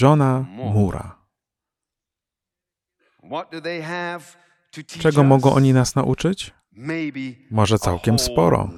Johna 0.00 0.44
Mura. 0.48 1.16
Czego 4.86 5.24
mogą 5.24 5.52
oni 5.54 5.72
nas 5.72 5.94
nauczyć? 5.94 6.54
Może 7.50 7.78
całkiem 7.78 8.18
sporo. 8.18 8.70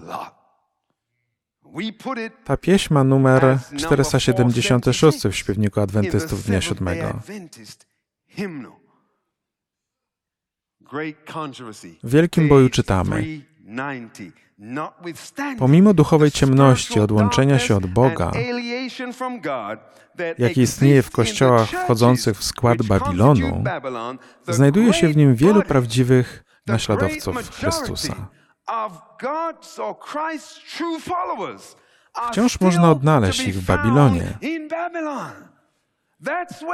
Ta 2.45 2.57
pieśń 2.57 2.95
ma 2.95 3.05
numer 3.05 3.59
476 3.79 5.19
w 5.23 5.33
śpiewniku 5.33 5.81
Adwentystów 5.81 6.45
Dnia 6.45 6.61
Siódmego. 6.61 7.21
W 12.03 12.11
wielkim 12.11 12.49
boju 12.49 12.69
czytamy: 12.69 13.25
Pomimo 15.59 15.95
duchowej 15.95 16.31
ciemności, 16.31 17.01
odłączenia 17.01 17.59
się 17.59 17.77
od 17.77 17.87
Boga, 17.87 18.31
jaki 20.39 20.61
istnieje 20.61 21.03
w 21.03 21.11
kościołach 21.11 21.69
wchodzących 21.69 22.39
w 22.39 22.45
skład 22.45 22.83
Babilonu, 22.83 23.65
znajduje 24.49 24.93
się 24.93 25.09
w 25.09 25.17
nim 25.17 25.35
wielu 25.35 25.63
prawdziwych 25.63 26.45
naśladowców 26.67 27.51
Chrystusa. 27.51 28.15
Wciąż 32.31 32.61
można 32.61 32.91
odnaleźć 32.91 33.41
ich 33.41 33.55
w 33.55 33.67
Babilonie. 33.67 34.39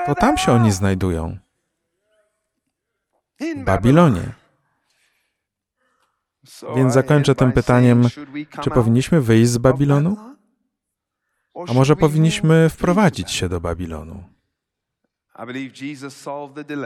To 0.06 0.14
tam 0.14 0.38
się 0.38 0.52
oni 0.52 0.72
znajdują. 0.72 1.38
W 3.40 3.64
Babilonie. 3.64 4.22
Więc 6.76 6.94
zakończę 6.94 7.34
tym 7.34 7.52
pytaniem, 7.52 8.08
czy 8.62 8.70
powinniśmy 8.70 9.20
wyjść 9.20 9.50
z 9.50 9.58
Babilonu? 9.58 10.16
A 11.68 11.72
może 11.72 11.96
powinniśmy 11.96 12.68
wprowadzić 12.68 13.30
się 13.30 13.48
do 13.48 13.60
Babilonu? 13.60 14.24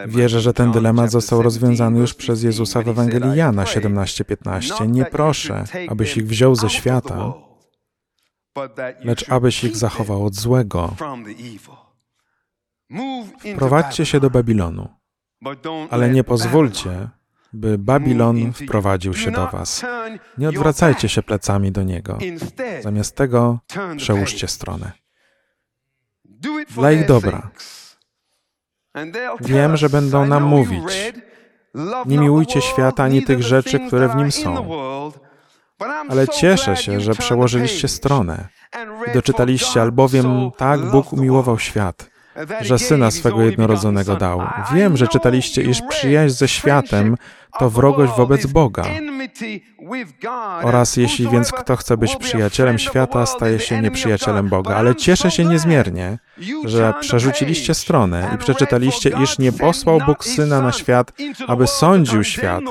Wierzę, 0.07 0.41
że 0.41 0.53
ten 0.53 0.73
dylemat 0.73 1.11
został 1.11 1.43
rozwiązany 1.43 1.99
już 1.99 2.15
przez 2.15 2.43
Jezusa 2.43 2.83
w 2.83 2.89
Ewangelii 2.89 3.37
Jana 3.37 3.65
17:15. 3.65 4.89
Nie 4.89 5.05
proszę, 5.05 5.65
abyś 5.89 6.17
ich 6.17 6.27
wziął 6.27 6.55
ze 6.55 6.71
świata, 6.71 7.33
lecz 9.01 9.29
abyś 9.29 9.65
ich 9.65 9.77
zachował 9.77 10.27
od 10.27 10.35
złego. 10.35 10.95
Wprowadźcie 13.55 14.07
się 14.07 14.21
do 14.21 14.31
Babilonu, 14.31 14.89
ale 15.91 16.11
nie 16.11 16.25
pozwólcie, 16.25 17.09
by 17.53 17.79
Babilon 17.79 18.53
wprowadził 18.53 19.15
się 19.15 19.31
do 19.31 19.47
was. 19.47 19.85
Nie 20.39 20.49
odwracajcie 20.49 21.09
się 21.09 21.23
plecami 21.23 21.73
do 21.73 21.83
niego. 21.83 22.19
Zamiast 22.83 23.17
tego 23.17 23.59
przełóżcie 23.97 24.49
stronę. 24.49 24.93
Dla 26.75 26.93
ich 26.93 27.07
dobra. 27.07 27.51
Wiem, 29.41 29.77
że 29.77 29.89
będą 29.89 30.27
nam 30.27 30.43
mówić, 30.43 31.13
nie 32.07 32.19
miłujcie 32.19 32.63
świata 32.63 33.05
ani 33.05 33.23
tych 33.23 33.43
rzeczy, 33.43 33.81
które 33.81 34.09
w 34.09 34.17
nim 34.17 34.33
są. 34.33 34.81
Ale 36.09 36.29
cieszę 36.29 36.77
się, 36.77 37.01
że 37.01 37.15
przełożyliście 37.15 37.89
stronę 37.89 38.49
i 39.11 39.15
doczytaliście, 39.15 39.83
albowiem 39.83 40.51
tak 40.57 40.91
Bóg 40.91 41.13
umiłował 41.13 41.59
świat, 41.59 42.11
że 42.61 42.79
Syna 42.79 43.11
swego 43.11 43.43
jednorodzonego 43.43 44.17
dał. 44.17 44.43
Wiem, 44.75 44.97
że 44.97 45.09
czytaliście, 45.09 45.63
iż 45.63 45.83
przyjaźń 45.89 46.35
ze 46.35 46.49
światem 46.49 47.17
to 47.59 47.71
wrogość 47.71 48.13
wobec 48.17 48.47
Boga. 48.47 48.85
Oraz 50.63 50.97
jeśli 50.97 51.29
więc 51.29 51.53
kto 51.53 51.77
chce 51.77 51.97
być 51.97 52.17
przyjacielem 52.17 52.79
świata, 52.79 53.27
staje 53.27 53.59
się 53.59 53.83
nieprzyjacielem 53.83 54.49
Boga. 54.49 54.77
Ale 54.77 54.95
cieszę 54.95 55.31
się 55.31 55.45
niezmiernie, 55.45 56.19
że 56.65 56.95
przerzuciliście 57.01 57.75
stronę 57.75 58.31
i 58.35 58.39
przeczytaliście, 58.39 59.11
iż 59.23 59.39
nie 59.39 59.53
posłał 59.53 60.01
Bóg 60.07 60.25
Syna 60.25 60.61
na 60.61 60.73
świat, 60.73 61.13
aby 61.49 61.67
sądził 61.67 62.25
świat, 62.25 62.63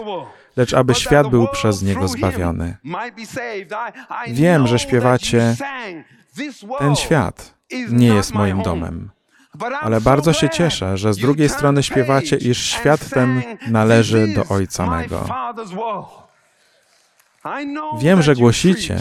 lecz 0.58 0.74
aby 0.74 0.96
świat 0.96 1.28
był 1.28 1.48
przez 1.48 1.84
Niego 1.84 2.08
zbawiony. 2.08 2.78
Wiem, 4.28 4.68
że 4.68 4.80
śpiewacie, 4.80 5.56
ten 6.80 6.96
świat 6.96 7.56
nie 7.90 8.08
jest 8.08 8.34
moim 8.34 8.62
domem. 8.62 9.10
Ale 9.82 10.02
bardzo 10.02 10.34
się 10.34 10.50
cieszę, 10.50 10.98
że 10.98 11.14
z 11.14 11.18
drugiej 11.18 11.50
strony 11.50 11.84
śpiewacie, 11.84 12.38
iż 12.38 12.66
świat 12.66 13.10
ten 13.10 13.42
należy 13.68 14.28
do 14.28 14.46
Ojca 14.46 14.88
mego. 14.88 15.26
Wiem, 18.00 18.22
że 18.22 18.36
głosicie, 18.36 19.00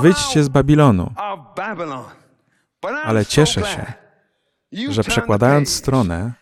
wyjdźcie 0.00 0.44
z 0.44 0.48
Babilonu, 0.48 1.14
ale 3.04 3.26
cieszę 3.26 3.62
się, 3.62 3.92
że 4.92 5.04
przekładając 5.04 5.74
stronę, 5.74 6.32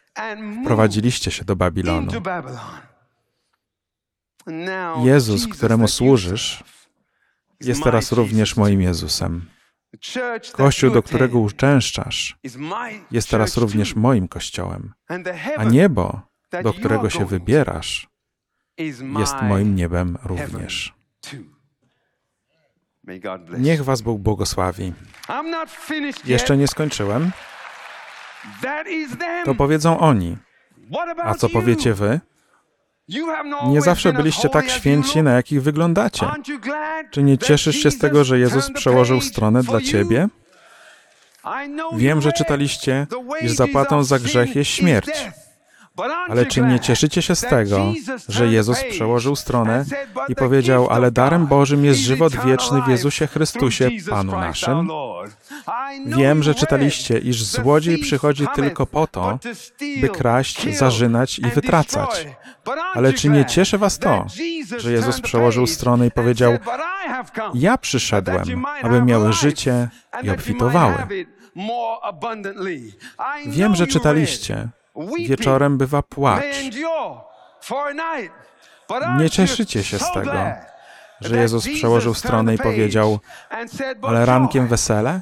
wprowadziliście 0.63 1.31
się 1.31 1.45
do 1.45 1.57
Babilonu. 1.57 2.13
Jezus, 5.05 5.49
któremu 5.49 5.89
służysz, 5.89 6.65
jest 7.61 7.83
teraz 7.83 8.13
również 8.13 8.57
moim 8.57 8.81
Jezusem. 8.81 9.54
Kościół, 10.53 10.91
do 10.91 11.03
którego 11.03 11.39
uczęszczasz, 11.39 12.37
jest 13.11 13.31
teraz 13.31 13.57
również 13.57 13.95
moim 13.95 14.29
kościołem, 14.29 14.93
a 15.57 15.65
niebo, 15.65 16.23
do 16.63 16.73
którego 16.73 17.11
się 17.11 17.27
wybierasz, 17.27 18.09
jest 18.79 19.35
moim 19.43 19.75
niebem 19.77 20.19
również. 20.25 20.95
Niech 23.59 23.85
Was 23.85 24.03
Bóg 24.03 24.21
błogosławi. 24.21 24.93
Jeszcze 26.25 26.57
nie 26.57 26.69
skończyłem. 26.69 27.31
To 29.45 29.55
powiedzą 29.55 29.99
oni. 29.99 30.37
A 31.23 31.35
co 31.35 31.49
powiecie 31.49 31.95
Wy? 31.95 32.21
Nie 33.69 33.83
zawsze 33.83 34.13
byliście 34.13 34.49
tak 34.49 34.71
święci, 34.71 35.23
na 35.23 35.33
jakich 35.33 35.63
wyglądacie. 35.63 36.27
Czy 37.11 37.23
nie 37.23 37.39
cieszysz 37.39 37.77
się 37.77 37.91
z 37.91 37.99
tego, 37.99 38.25
że 38.25 38.39
Jezus 38.39 38.71
przełożył 38.71 39.21
stronę 39.21 39.63
dla 39.63 39.81
ciebie? 39.81 40.29
Wiem, 41.97 42.21
że 42.21 42.33
czytaliście, 42.33 43.07
iż 43.41 43.53
zapłatą 43.53 44.05
za 44.05 44.19
grzech 44.19 44.57
jest 44.57 44.71
śmierć. 44.71 45.11
Ale 46.29 46.47
czy 46.47 46.61
nie 46.61 46.81
cieszycie 46.81 47.23
się 47.23 47.35
z 47.37 47.41
tego, 47.41 47.93
że 48.29 48.47
Jezus 48.47 48.79
przełożył 48.91 49.37
stronę 49.37 49.85
i 50.29 50.35
powiedział, 50.35 50.91
ale 50.91 51.11
darem 51.11 51.47
Bożym 51.47 51.85
jest 51.85 52.01
żywot 52.01 52.37
wieczny 52.47 52.83
w 52.83 52.89
Jezusie 52.89 53.27
Chrystusie, 53.27 53.91
Panu 54.11 54.33
naszym? 54.33 54.89
Wiem, 56.07 56.43
że 56.43 56.55
czytaliście, 56.55 57.19
iż 57.19 57.45
złodziej 57.45 57.99
przychodzi 57.99 58.47
tylko 58.55 58.87
po 58.87 59.07
to, 59.07 59.39
by 60.01 60.09
kraść, 60.09 60.77
zarzynać 60.77 61.39
i 61.39 61.43
wytracać. 61.43 62.27
Ale 62.95 63.13
czy 63.13 63.29
nie 63.29 63.45
cieszy 63.45 63.79
was 63.79 63.99
to, 63.99 64.27
że 64.79 64.93
Jezus 64.93 65.21
przełożył 65.21 65.67
stronę 65.67 66.07
i 66.07 66.11
powiedział, 66.11 66.53
ja 67.55 67.79
przyszedłem, 67.79 68.65
aby 68.83 69.03
miały 69.03 69.33
życie 69.33 69.89
i 70.23 70.31
obfitowały. 70.31 70.95
Wiem, 73.47 73.77
że 73.77 73.87
czytaliście, 73.87 74.69
Wieczorem 75.29 75.79
bywa 75.79 76.03
płacz. 76.03 76.45
Nie 79.19 79.31
cieszycie 79.31 79.85
się 79.85 79.99
z 79.99 80.13
tego. 80.13 80.33
że 81.21 81.37
Jezus 81.37 81.65
przełożył 81.75 82.15
stronę 82.15 82.55
i 82.55 82.59
powiedział: 82.59 83.19
Ale 84.03 84.27
rankiem 84.27 84.69
wesele? 84.69 85.21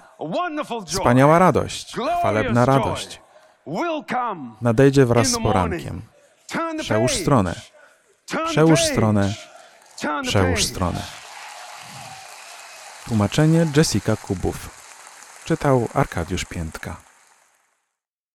Wspaniała 0.87 1.39
radość, 1.39 1.97
chwalebna 2.19 2.65
radość. 2.65 3.21
Nadejdzie 4.61 5.07
wraz 5.07 5.27
z 5.29 5.39
porankiem. 5.43 6.03
Przełóż 6.79 7.13
stronę. 7.15 7.55
Przełóż 8.47 8.81
stronę. 8.85 9.35
Przełóż 10.23 10.65
stronę. 10.65 11.03
Tłumaczenie 13.09 13.67
Jessica 13.77 14.17
Kubów. 14.17 14.71
Czytał 15.45 15.89
Arkadiusz 15.95 16.45
Piętka. 16.45 16.97